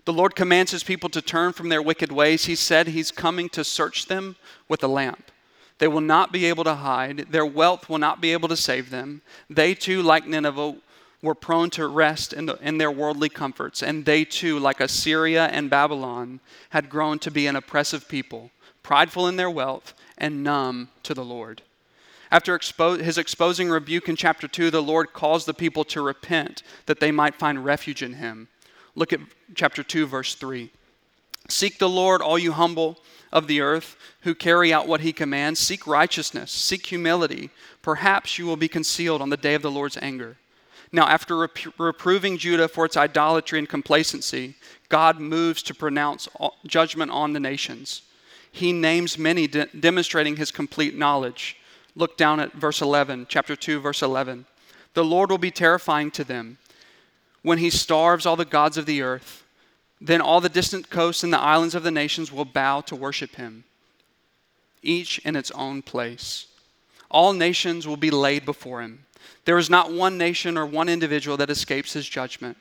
The 0.06 0.14
Lord 0.14 0.36
commands 0.36 0.72
his 0.72 0.84
people 0.84 1.10
to 1.10 1.22
turn 1.22 1.54
from 1.54 1.70
their 1.70 1.82
wicked 1.82 2.12
ways. 2.12 2.46
He 2.46 2.56
said 2.56 2.88
he's 2.88 3.12
coming 3.12 3.48
to 3.50 3.64
search 3.64 4.08
them 4.08 4.36
with 4.68 4.84
a 4.84 4.88
lamp. 4.88 5.32
They 5.80 5.88
will 5.88 6.02
not 6.02 6.32
be 6.32 6.46
able 6.46 6.64
to 6.66 6.76
hide, 6.76 7.28
their 7.32 7.46
wealth 7.46 7.90
will 7.90 7.98
not 7.98 8.22
be 8.22 8.32
able 8.32 8.50
to 8.50 8.58
save 8.58 8.90
them. 8.90 9.22
They 9.50 9.74
too, 9.74 10.02
like 10.02 10.28
Nineveh, 10.28 10.76
were 11.22 11.36
prone 11.36 11.70
to 11.72 11.88
rest 11.88 12.34
in, 12.34 12.46
the, 12.46 12.56
in, 12.62 12.78
their 12.78 12.92
worldly 12.92 13.30
comforts, 13.30 13.82
and 13.82 14.06
they 14.06 14.26
too, 14.26 14.60
like 14.60 14.82
Assyria 14.82 15.48
and 15.48 15.70
Babylon, 15.70 16.42
had 16.72 16.90
grown 16.90 17.18
to 17.20 17.32
be 17.32 17.48
an 17.48 17.56
oppressive 17.56 18.08
people, 18.10 18.52
prideful 18.84 19.28
in 19.28 19.38
their 19.38 19.50
wealth 19.50 19.94
and 20.18 20.44
numb 20.44 20.90
to 21.04 21.14
the 21.14 21.24
Lord. 21.24 21.62
After 22.30 22.58
expo- 22.58 23.00
his 23.00 23.18
exposing 23.18 23.70
rebuke 23.70 24.10
in 24.10 24.16
chapter 24.16 24.48
2, 24.48 24.70
the 24.70 24.82
Lord 24.82 25.14
calls 25.14 25.46
the 25.46 25.54
people 25.54 25.86
to 25.86 26.02
repent 26.02 26.62
that 26.88 27.00
they 27.00 27.12
might 27.12 27.36
find 27.36 27.64
refuge 27.64 28.04
in 28.04 28.14
him. 28.14 28.50
Look 28.96 29.14
at 29.14 29.20
chapter 29.56 29.84
2, 29.84 30.06
verse 30.06 30.36
3. 30.36 30.70
Seek 31.50 31.80
the 31.80 31.90
Lord, 31.90 32.22
all 32.22 32.40
you 32.40 32.54
humble 32.54 32.98
of 33.32 33.48
the 33.48 33.62
earth 33.62 33.98
who 34.22 34.36
carry 34.36 34.72
out 34.72 34.88
what 34.88 35.02
he 35.02 35.12
commands. 35.12 35.60
Seek 35.60 35.86
righteousness, 35.88 36.52
seek 36.52 36.86
humility. 36.86 37.50
Perhaps 37.82 38.38
you 38.38 38.46
will 38.46 38.56
be 38.56 38.68
concealed 38.68 39.22
on 39.22 39.30
the 39.30 39.38
day 39.38 39.56
of 39.56 39.62
the 39.62 39.72
Lord's 39.72 39.98
anger. 40.02 40.38
Now, 40.92 41.08
after 41.08 41.36
rep- 41.36 41.80
reproving 41.80 42.38
Judah 42.38 42.68
for 42.68 42.86
its 42.86 42.96
idolatry 42.96 43.58
and 43.58 43.68
complacency, 43.68 44.56
God 44.90 45.20
moves 45.20 45.64
to 45.64 45.74
pronounce 45.74 46.30
judgment 46.68 47.10
on 47.10 47.34
the 47.34 47.40
nations. 47.40 48.04
He 48.52 48.72
names 48.72 49.18
many, 49.18 49.48
de- 49.48 49.66
demonstrating 49.66 50.36
his 50.36 50.52
complete 50.52 50.96
knowledge. 50.96 51.58
Look 51.96 52.16
down 52.16 52.40
at 52.40 52.54
verse 52.54 52.80
11, 52.80 53.26
chapter 53.28 53.56
2, 53.56 53.80
verse 53.80 54.04
11. 54.04 54.46
The 54.94 55.04
Lord 55.04 55.32
will 55.32 55.40
be 55.40 55.50
terrifying 55.50 56.12
to 56.12 56.24
them 56.24 56.60
when 57.44 57.60
he 57.60 57.70
starves 57.70 58.26
all 58.26 58.36
the 58.36 58.46
gods 58.46 58.78
of 58.78 58.86
the 58.86 59.02
earth. 59.02 59.44
Then 60.02 60.22
all 60.22 60.42
the 60.42 60.50
distant 60.50 60.90
coasts 60.90 61.24
and 61.24 61.32
the 61.32 61.40
islands 61.40 61.76
of 61.76 61.84
the 61.84 61.92
nations 61.92 62.32
will 62.32 62.46
bow 62.46 62.82
to 62.82 62.96
worship 62.96 63.36
him, 63.36 63.64
each 64.82 65.20
in 65.20 65.36
its 65.36 65.52
own 65.52 65.82
place. 65.82 66.48
All 67.12 67.32
nations 67.32 67.88
will 67.88 67.98
be 67.98 68.12
laid 68.12 68.46
before 68.46 68.82
him. 68.82 69.06
There 69.46 69.58
is 69.58 69.70
not 69.70 69.94
one 69.94 70.18
nation 70.18 70.58
or 70.58 70.66
one 70.66 70.90
individual 70.90 71.38
that 71.38 71.50
escapes 71.50 71.94
his 71.94 72.10
judgment. 72.10 72.58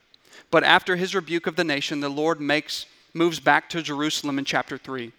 But 0.50 0.64
after 0.64 0.96
his 0.96 1.14
rebuke 1.14 1.46
of 1.46 1.56
the 1.56 1.64
nation, 1.64 2.00
the 2.00 2.08
Lord 2.08 2.40
makes, 2.40 2.86
moves 3.14 3.40
back 3.40 3.68
to 3.70 3.82
Jerusalem 3.82 4.38
in 4.38 4.44
chapter 4.44 4.76
3. 4.76 5.12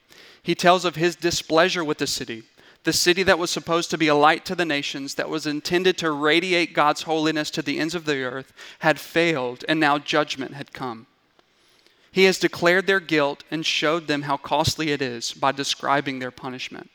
He 0.43 0.55
tells 0.55 0.85
of 0.85 0.95
his 0.95 1.15
displeasure 1.15 1.83
with 1.83 1.97
the 1.97 2.07
city 2.07 2.43
the 2.83 2.93
city 2.93 3.23
that 3.23 3.39
was 3.39 3.49
supposed 3.49 3.89
to 3.91 3.97
be 3.97 4.07
a 4.07 4.15
light 4.15 4.45
to 4.45 4.55
the 4.55 4.65
nations, 4.65 5.15
that 5.15 5.29
was 5.29 5.47
intended 5.47 5.97
to 5.97 6.11
radiate 6.11 6.73
God's 6.73 7.03
holiness 7.03 7.49
to 7.51 7.61
the 7.61 7.79
ends 7.79 7.95
of 7.95 8.05
the 8.05 8.23
earth, 8.23 8.53
had 8.79 8.99
failed, 8.99 9.63
and 9.67 9.79
now 9.79 9.97
judgment 9.97 10.53
had 10.53 10.73
come. 10.73 11.07
He 12.11 12.25
has 12.25 12.37
declared 12.37 12.85
their 12.85 12.99
guilt 12.99 13.43
and 13.49 13.65
showed 13.65 14.07
them 14.07 14.23
how 14.23 14.37
costly 14.37 14.91
it 14.91 15.01
is 15.01 15.33
by 15.33 15.51
describing 15.51 16.19
their 16.19 16.29
punishment. 16.29 16.89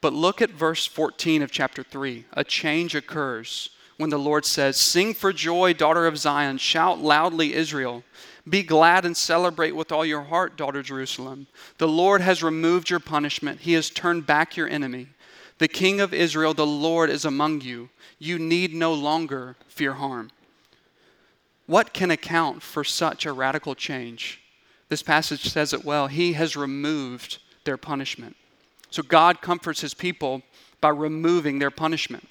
But 0.00 0.14
look 0.14 0.40
at 0.40 0.50
verse 0.50 0.86
14 0.86 1.42
of 1.42 1.50
chapter 1.50 1.82
3. 1.82 2.24
A 2.32 2.42
change 2.42 2.94
occurs 2.94 3.70
when 3.98 4.10
the 4.10 4.18
Lord 4.18 4.44
says, 4.44 4.76
Sing 4.76 5.14
for 5.14 5.32
joy, 5.32 5.74
daughter 5.74 6.06
of 6.06 6.18
Zion, 6.18 6.58
shout 6.58 6.98
loudly, 6.98 7.54
Israel. 7.54 8.04
Be 8.48 8.62
glad 8.62 9.04
and 9.04 9.16
celebrate 9.16 9.72
with 9.72 9.92
all 9.92 10.04
your 10.04 10.22
heart, 10.22 10.56
daughter 10.56 10.82
Jerusalem. 10.82 11.46
The 11.78 11.88
Lord 11.88 12.20
has 12.20 12.42
removed 12.42 12.90
your 12.90 13.00
punishment, 13.00 13.60
He 13.60 13.74
has 13.74 13.90
turned 13.90 14.26
back 14.26 14.56
your 14.56 14.68
enemy. 14.68 15.08
The 15.58 15.68
King 15.68 16.00
of 16.00 16.12
Israel, 16.12 16.54
the 16.54 16.66
Lord, 16.66 17.08
is 17.08 17.24
among 17.24 17.60
you. 17.60 17.88
You 18.18 18.38
need 18.38 18.74
no 18.74 18.92
longer 18.92 19.56
fear 19.68 19.92
harm. 19.92 20.30
What 21.66 21.92
can 21.92 22.10
account 22.10 22.62
for 22.62 22.82
such 22.82 23.24
a 23.24 23.32
radical 23.32 23.74
change? 23.76 24.40
This 24.88 25.02
passage 25.02 25.48
says 25.48 25.72
it 25.72 25.84
well. 25.84 26.08
He 26.08 26.32
has 26.32 26.56
removed 26.56 27.38
their 27.64 27.76
punishment. 27.76 28.36
So 28.90 29.02
God 29.02 29.40
comforts 29.40 29.80
his 29.80 29.94
people 29.94 30.42
by 30.80 30.88
removing 30.88 31.60
their 31.60 31.70
punishment. 31.70 32.28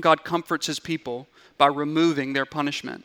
God 0.00 0.24
comforts 0.24 0.66
his 0.66 0.80
people 0.80 1.28
by 1.58 1.66
removing 1.66 2.32
their 2.32 2.46
punishment. 2.46 3.04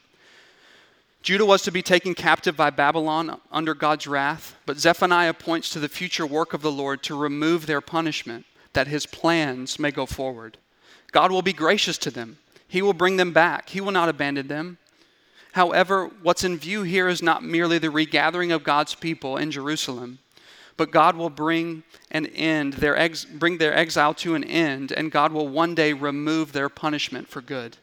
Judah 1.22 1.46
was 1.46 1.62
to 1.64 1.72
be 1.72 1.82
taken 1.82 2.16
captive 2.16 2.56
by 2.56 2.70
Babylon 2.70 3.42
under 3.52 3.74
God's 3.74 4.08
wrath, 4.08 4.56
but 4.66 4.80
Zephaniah 4.80 5.34
points 5.34 5.70
to 5.72 5.80
the 5.80 5.90
future 5.90 6.26
work 6.26 6.54
of 6.54 6.62
the 6.62 6.72
Lord 6.72 7.04
to 7.04 7.18
remove 7.18 7.66
their 7.66 7.82
punishment, 7.82 8.46
that 8.74 8.88
his 8.88 9.06
plans 9.06 9.78
may 9.80 9.92
go 9.92 10.06
forward. 10.06 10.58
God 11.12 11.32
will 11.32 11.42
be 11.42 11.54
gracious 11.54 11.98
to 12.00 12.12
them, 12.12 12.38
he 12.68 12.82
will 12.82 12.94
bring 12.94 13.18
them 13.18 13.34
back, 13.34 13.70
he 13.70 13.82
will 13.82 13.92
not 13.92 14.10
abandon 14.10 14.48
them. 14.48 14.78
However, 15.54 16.10
what's 16.22 16.44
in 16.44 16.58
view 16.58 16.84
here 16.84 17.10
is 17.10 17.22
not 17.22 17.44
merely 17.44 17.80
the 17.80 17.90
regathering 17.90 18.52
of 18.52 18.64
God's 18.64 18.96
people 18.96 19.36
in 19.36 19.52
Jerusalem, 19.52 20.20
but 20.78 20.92
God 20.92 21.18
will 21.18 21.32
bring 21.32 21.84
an 22.12 22.28
end, 22.28 22.74
their 22.74 22.96
ex- 22.96 23.26
bring 23.26 23.58
their 23.58 23.76
exile 23.76 24.14
to 24.16 24.36
an 24.36 24.44
end, 24.44 24.92
and 24.92 25.12
God 25.12 25.34
will 25.34 25.48
one 25.48 25.76
day 25.76 25.92
remove 25.92 26.54
their 26.54 26.70
punishment 26.70 27.28
for 27.28 27.42
good. 27.42 27.78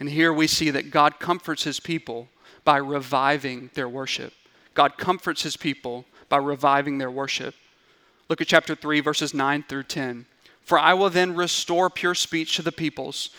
And 0.00 0.08
here 0.08 0.32
we 0.32 0.46
see 0.46 0.70
that 0.70 0.90
God 0.90 1.18
comforts 1.18 1.64
his 1.64 1.80
people 1.80 2.28
by 2.68 2.76
reviving 2.76 3.70
their 3.72 3.88
worship. 3.88 4.34
God 4.74 4.98
comforts 4.98 5.42
his 5.42 5.56
people 5.56 6.04
by 6.28 6.36
reviving 6.36 6.98
their 6.98 7.10
worship. 7.10 7.54
Look 8.28 8.42
at 8.42 8.46
chapter 8.46 8.74
3, 8.74 9.00
verses 9.00 9.32
9 9.32 9.64
through 9.66 9.84
10. 9.84 10.26
For 10.60 10.78
I 10.78 10.92
will 10.92 11.08
then 11.08 11.34
restore 11.34 11.88
pure 11.88 12.14
speech 12.14 12.56
to 12.56 12.62
the 12.62 12.70
peoples, 12.70 13.30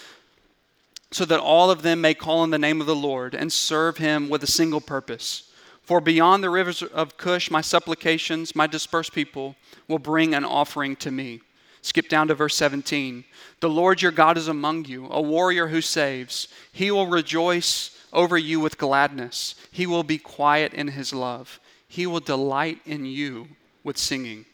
so 1.12 1.26
that 1.26 1.40
all 1.40 1.70
of 1.70 1.84
them 1.84 2.02
may 2.02 2.16
call 2.16 2.40
on 2.40 2.50
the 2.50 2.58
name 2.58 2.82
of 2.82 2.88
the 2.88 2.96
Lord 2.96 3.36
and 3.36 3.54
serve 3.54 3.98
him 3.98 4.30
with 4.30 4.42
a 4.42 4.48
single 4.48 4.82
purpose. 4.82 5.52
For 5.84 6.02
beyond 6.02 6.44
the 6.44 6.50
rivers 6.50 6.82
of 6.82 7.18
Cush, 7.18 7.52
my 7.52 7.62
supplications, 7.62 8.56
my 8.56 8.66
dispersed 8.66 9.14
people 9.14 9.56
will 9.88 10.00
bring 10.00 10.34
an 10.34 10.44
offering 10.44 10.96
to 10.96 11.12
me. 11.12 11.42
Skip 11.82 12.10
down 12.10 12.28
to 12.28 12.36
verse 12.36 12.56
17. 12.56 13.24
The 13.62 13.70
Lord 13.70 14.02
your 14.02 14.12
God 14.12 14.38
is 14.38 14.48
among 14.48 14.86
you, 14.86 15.08
a 15.10 15.22
warrior 15.22 15.68
who 15.68 15.82
saves. 15.82 16.48
He 16.72 16.92
will 16.92 17.08
rejoice 17.08 17.98
over 18.12 18.38
you 18.38 18.60
with 18.60 18.78
gladness. 18.78 19.56
He 19.72 19.86
will 19.86 20.04
be 20.04 20.18
quiet 20.18 20.74
in 20.74 20.90
his 20.90 21.14
love. 21.14 21.60
He 21.88 22.06
will 22.06 22.20
delight 22.20 22.80
in 22.86 23.06
you 23.06 23.48
with 23.84 23.98
singing. 23.98 24.46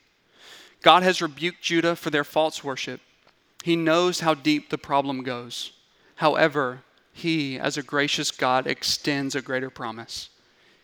God 0.82 1.04
has 1.04 1.22
rebuked 1.22 1.62
Judah 1.62 1.96
for 1.96 2.10
their 2.10 2.24
false 2.24 2.64
worship. 2.64 3.02
He 3.64 3.76
knows 3.76 4.20
how 4.20 4.36
deep 4.36 4.70
the 4.70 4.78
problem 4.78 5.24
goes. 5.24 5.72
However, 6.18 6.84
he, 7.12 7.58
as 7.58 7.78
a 7.78 7.84
gracious 7.84 8.30
God, 8.30 8.68
extends 8.68 9.36
a 9.36 9.42
greater 9.42 9.70
promise. 9.70 10.30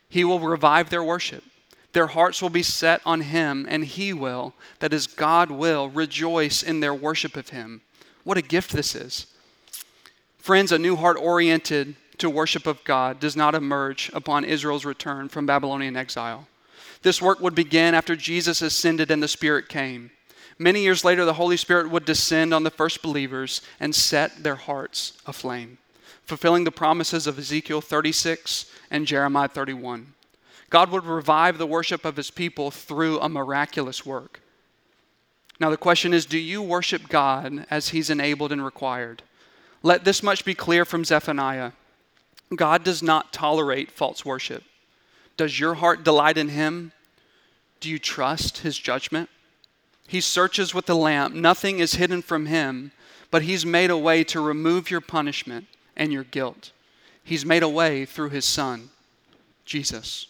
He 0.10 0.24
will 0.24 0.40
revive 0.40 0.90
their 0.90 1.04
worship. 1.04 1.44
Their 1.94 2.08
hearts 2.08 2.42
will 2.42 2.50
be 2.50 2.64
set 2.64 3.02
on 3.06 3.22
Him, 3.22 3.66
and 3.70 3.84
He 3.84 4.14
will, 4.14 4.54
that 4.80 4.94
is, 4.94 5.08
God 5.08 5.52
will, 5.52 5.90
rejoice 5.90 6.64
in 6.64 6.80
their 6.80 6.94
worship 6.94 7.36
of 7.36 7.50
Him. 7.50 7.82
What 8.24 8.38
a 8.38 8.42
gift 8.42 8.72
this 8.72 8.96
is. 8.96 9.28
Friends, 10.38 10.72
a 10.72 10.80
new 10.80 10.96
heart 10.96 11.18
oriented 11.18 11.96
to 12.18 12.30
worship 12.30 12.68
of 12.68 12.84
God 12.84 13.20
does 13.20 13.36
not 13.36 13.56
emerge 13.56 14.10
upon 14.14 14.46
Israel's 14.46 14.86
return 14.86 15.28
from 15.28 15.46
Babylonian 15.46 15.98
exile. 15.98 16.48
This 17.02 17.22
work 17.22 17.40
would 17.40 17.56
begin 17.56 17.96
after 17.96 18.16
Jesus 18.16 18.62
ascended 18.62 19.12
and 19.12 19.22
the 19.22 19.28
Spirit 19.28 19.70
came. 19.70 20.12
Many 20.60 20.82
years 20.84 21.04
later, 21.04 21.26
the 21.26 21.34
Holy 21.34 21.58
Spirit 21.58 21.90
would 21.90 22.06
descend 22.06 22.54
on 22.54 22.64
the 22.64 22.70
first 22.70 23.02
believers 23.02 23.62
and 23.80 23.96
set 23.96 24.44
their 24.44 24.56
hearts 24.56 25.14
aflame, 25.26 25.80
fulfilling 26.24 26.64
the 26.64 26.72
promises 26.72 27.26
of 27.26 27.40
Ezekiel 27.40 27.82
36 27.82 28.68
and 28.92 29.08
Jeremiah 29.08 29.48
31. 29.48 30.14
God 30.72 30.90
would 30.90 31.06
revive 31.06 31.58
the 31.58 31.68
worship 31.68 32.06
of 32.06 32.16
his 32.16 32.32
people 32.32 32.72
through 32.72 33.20
a 33.20 33.30
miraculous 33.30 34.06
work. 34.06 34.42
Now, 35.60 35.70
the 35.70 35.78
question 35.78 36.14
is 36.14 36.26
do 36.26 36.40
you 36.40 36.64
worship 36.64 37.08
God 37.08 37.68
as 37.70 37.90
he's 37.90 38.10
enabled 38.10 38.52
and 38.52 38.66
required? 38.66 39.22
Let 39.84 40.06
this 40.06 40.24
much 40.24 40.44
be 40.44 40.56
clear 40.56 40.86
from 40.86 41.06
Zephaniah 41.06 41.74
God 42.56 42.84
does 42.84 43.04
not 43.04 43.32
tolerate 43.32 43.92
false 43.92 44.26
worship. 44.26 44.64
Does 45.38 45.60
your 45.60 45.76
heart 45.76 46.04
delight 46.04 46.38
in 46.38 46.50
him? 46.50 46.92
Do 47.80 47.90
you 47.90 48.00
trust 48.00 48.60
his 48.60 48.78
judgment? 48.78 49.30
He 50.08 50.20
searches 50.20 50.74
with 50.74 50.86
the 50.86 50.96
lamp. 50.96 51.34
Nothing 51.34 51.80
is 51.80 51.96
hidden 51.96 52.22
from 52.22 52.48
him, 52.48 52.92
but 53.30 53.44
he's 53.44 53.66
made 53.66 53.90
a 53.90 53.98
way 53.98 54.24
to 54.26 54.42
remove 54.42 54.92
your 54.92 55.00
punishment 55.00 55.68
and 55.96 56.12
your 56.12 56.26
guilt. 56.26 56.72
He's 57.24 57.46
made 57.46 57.64
a 57.64 57.70
way 57.70 58.06
through 58.06 58.30
his 58.30 58.46
Son, 58.46 58.90
Jesus. 59.64 60.28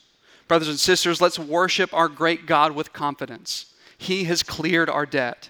Brothers 0.52 0.68
and 0.68 0.80
sisters, 0.82 1.22
let's 1.22 1.39
worship 1.39 1.93
our 1.93 2.10
great 2.10 2.45
God 2.45 2.74
with 2.74 2.91
confidence. 2.91 3.68
He 3.97 4.26
has 4.26 4.43
cleared 4.43 4.89
our 4.89 5.06
debt. 5.06 5.49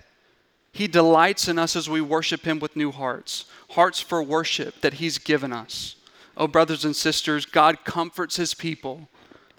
He 0.73 0.85
delights 0.85 1.47
in 1.47 1.57
us 1.57 1.75
as 1.75 1.89
we 1.89 2.01
worship 2.01 2.45
him 2.45 2.59
with 2.59 2.75
new 2.75 2.91
hearts, 2.91 3.45
hearts 3.71 3.99
for 3.99 4.21
worship 4.21 4.79
that 4.81 4.93
he's 4.93 5.17
given 5.17 5.51
us. 5.51 5.95
Oh, 6.37 6.45
brothers 6.45 6.85
and 6.85 6.95
sisters, 6.95 7.47
God 7.47 7.83
comforts 7.83 8.35
his 8.35 8.53
people. 8.53 9.09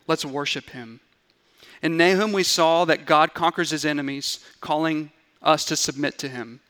Let's 0.07 0.25
worship 0.25 0.71
him. 0.71 1.01
In 1.83 1.97
Nahum, 1.97 2.33
we 2.33 2.45
saw 2.45 2.85
that 2.85 3.05
God 3.05 3.35
conquers 3.35 3.71
his 3.71 3.85
enemies, 3.85 4.39
calling 4.61 5.11
us 5.43 5.65
to 5.65 5.75
submit 5.75 6.19
to 6.19 6.29
him. 6.29 6.61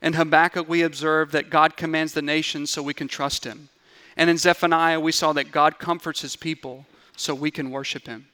In 0.00 0.12
Habakkuk, 0.12 0.68
we 0.68 0.82
observed 0.82 1.32
that 1.32 1.50
God 1.50 1.76
commands 1.76 2.12
the 2.12 2.22
nations 2.22 2.70
so 2.70 2.84
we 2.84 2.94
can 2.94 3.08
trust 3.08 3.42
him. 3.42 3.68
And 4.16 4.30
in 4.30 4.38
Zephaniah, 4.38 5.00
we 5.00 5.10
saw 5.10 5.32
that 5.32 5.50
God 5.50 5.80
comforts 5.80 6.20
his 6.20 6.36
people 6.36 6.86
so 7.16 7.34
we 7.34 7.50
can 7.50 7.70
worship 7.70 8.06
him. 8.06 8.26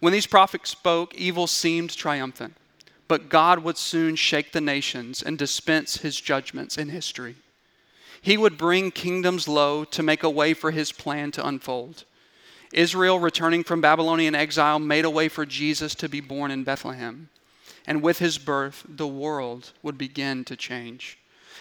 When 0.00 0.12
these 0.12 0.26
prophets 0.26 0.70
spoke, 0.70 1.14
evil 1.14 1.46
seemed 1.46 1.96
triumphant, 1.96 2.54
but 3.08 3.28
God 3.28 3.60
would 3.60 3.78
soon 3.78 4.16
shake 4.16 4.52
the 4.52 4.60
nations 4.60 5.22
and 5.22 5.38
dispense 5.38 5.98
his 5.98 6.20
judgments 6.20 6.76
in 6.76 6.88
history. 6.88 7.36
He 8.20 8.36
would 8.36 8.58
bring 8.58 8.90
kingdoms 8.90 9.46
low 9.46 9.84
to 9.84 10.02
make 10.02 10.22
a 10.22 10.30
way 10.30 10.54
for 10.54 10.70
his 10.70 10.92
plan 10.92 11.30
to 11.32 11.46
unfold. 11.46 12.04
Israel, 12.72 13.18
returning 13.18 13.62
from 13.62 13.80
Babylonian 13.80 14.34
exile, 14.34 14.78
made 14.78 15.04
a 15.04 15.10
way 15.10 15.28
for 15.28 15.46
Jesus 15.46 15.94
to 15.94 16.08
be 16.08 16.20
born 16.20 16.50
in 16.50 16.64
Bethlehem. 16.64 17.28
And 17.86 18.02
with 18.02 18.18
his 18.18 18.36
birth, 18.36 18.84
the 18.88 19.06
world 19.06 19.72
would 19.82 19.96
begin 19.96 20.44
to 20.44 20.56
change. 20.56 21.18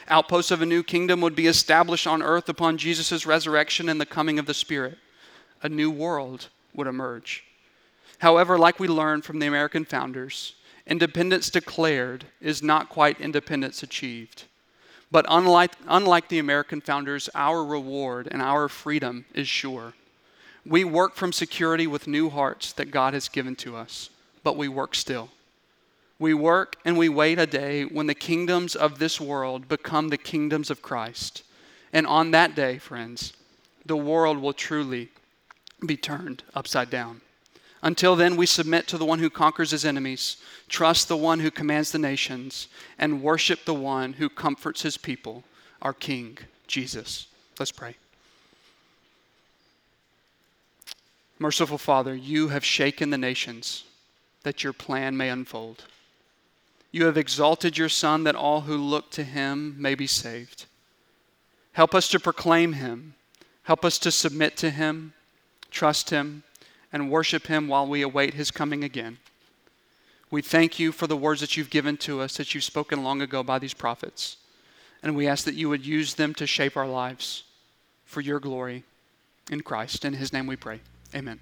Outposts 0.07 0.51
of 0.51 0.61
a 0.61 0.65
new 0.65 0.83
kingdom 0.83 1.21
would 1.21 1.35
be 1.35 1.47
established 1.47 2.07
on 2.07 2.23
earth 2.23 2.49
upon 2.49 2.77
Jesus' 2.77 3.25
resurrection 3.25 3.87
and 3.87 4.01
the 4.01 4.05
coming 4.05 4.39
of 4.39 4.45
the 4.45 4.53
Spirit. 4.53 4.97
A 5.65 5.69
new 5.69 5.89
world 5.89 6.49
would 6.75 6.85
emerge. 6.85 7.43
However, 8.19 8.55
like 8.55 8.79
we 8.79 8.87
learned 8.87 9.25
from 9.25 9.39
the 9.39 9.47
American 9.47 9.83
founders, 9.83 10.53
independence 10.85 11.49
declared 11.49 12.25
is 12.39 12.61
not 12.61 12.87
quite 12.87 13.19
independence 13.19 13.81
achieved. 13.81 14.43
But 15.09 15.25
unlike, 15.27 15.71
unlike 15.87 16.29
the 16.29 16.37
American 16.37 16.81
founders, 16.81 17.31
our 17.33 17.65
reward 17.65 18.27
and 18.29 18.43
our 18.43 18.69
freedom 18.69 19.25
is 19.33 19.47
sure. 19.47 19.93
We 20.63 20.83
work 20.83 21.15
from 21.15 21.33
security 21.33 21.87
with 21.87 22.05
new 22.05 22.29
hearts 22.29 22.71
that 22.73 22.91
God 22.91 23.15
has 23.15 23.27
given 23.27 23.55
to 23.55 23.75
us, 23.75 24.11
but 24.43 24.57
we 24.57 24.67
work 24.67 24.93
still. 24.93 25.29
We 26.19 26.35
work 26.35 26.75
and 26.85 26.95
we 26.95 27.09
wait 27.09 27.39
a 27.39 27.47
day 27.47 27.85
when 27.85 28.05
the 28.05 28.13
kingdoms 28.13 28.75
of 28.75 28.99
this 28.99 29.19
world 29.19 29.67
become 29.67 30.09
the 30.09 30.17
kingdoms 30.19 30.69
of 30.69 30.83
Christ. 30.83 31.41
And 31.91 32.05
on 32.05 32.29
that 32.31 32.53
day, 32.53 32.77
friends, 32.77 33.33
the 33.83 33.97
world 33.97 34.37
will 34.37 34.53
truly 34.53 35.09
be 35.85 35.97
turned 35.97 36.43
upside 36.53 36.89
down. 36.89 37.21
Until 37.81 38.15
then, 38.15 38.35
we 38.35 38.45
submit 38.45 38.87
to 38.87 38.97
the 38.97 39.05
one 39.05 39.19
who 39.19 39.29
conquers 39.29 39.71
his 39.71 39.85
enemies, 39.85 40.37
trust 40.67 41.07
the 41.07 41.17
one 41.17 41.39
who 41.39 41.51
commands 41.51 41.91
the 41.91 41.99
nations, 41.99 42.67
and 42.97 43.21
worship 43.21 43.65
the 43.65 43.75
one 43.75 44.13
who 44.13 44.27
comforts 44.27 44.81
his 44.81 44.97
people, 44.97 45.43
our 45.81 45.93
King, 45.93 46.37
Jesus. 46.67 47.27
Let's 47.59 47.71
pray. 47.71 47.95
Merciful 51.37 51.77
Father, 51.77 52.15
you 52.15 52.47
have 52.47 52.65
shaken 52.65 53.09
the 53.09 53.17
nations 53.17 53.83
that 54.43 54.63
your 54.63 54.73
plan 54.73 55.17
may 55.17 55.29
unfold. 55.29 55.83
You 56.91 57.05
have 57.05 57.17
exalted 57.17 57.77
your 57.77 57.89
Son 57.89 58.23
that 58.23 58.35
all 58.35 58.61
who 58.61 58.77
look 58.77 59.11
to 59.11 59.23
him 59.23 59.75
may 59.77 59.95
be 59.95 60.07
saved. 60.07 60.65
Help 61.73 61.93
us 61.93 62.07
to 62.07 62.19
proclaim 62.21 62.73
him. 62.73 63.15
Help 63.63 63.83
us 63.83 63.99
to 63.99 64.11
submit 64.11 64.55
to 64.57 64.69
him, 64.69 65.13
trust 65.75 66.09
him, 66.09 66.43
and 66.91 67.11
worship 67.11 67.47
him 67.47 67.67
while 67.67 67.85
we 67.85 68.01
await 68.01 68.33
his 68.33 68.49
coming 68.49 68.83
again. 68.83 69.17
We 70.31 70.41
thank 70.41 70.79
you 70.79 70.91
for 70.91 71.07
the 71.07 71.17
words 71.17 71.41
that 71.41 71.55
you've 71.55 71.69
given 71.69 71.97
to 71.97 72.21
us, 72.21 72.37
that 72.37 72.55
you've 72.55 72.63
spoken 72.63 73.03
long 73.03 73.21
ago 73.21 73.43
by 73.43 73.59
these 73.59 73.73
prophets. 73.73 74.37
And 75.03 75.15
we 75.15 75.27
ask 75.27 75.45
that 75.45 75.55
you 75.55 75.69
would 75.69 75.85
use 75.85 76.15
them 76.15 76.33
to 76.35 76.47
shape 76.47 76.77
our 76.77 76.87
lives 76.87 77.43
for 78.05 78.21
your 78.21 78.39
glory 78.39 78.83
in 79.51 79.61
Christ. 79.61 80.05
In 80.05 80.13
his 80.13 80.33
name 80.33 80.47
we 80.47 80.55
pray. 80.55 80.79
Amen. 81.13 81.39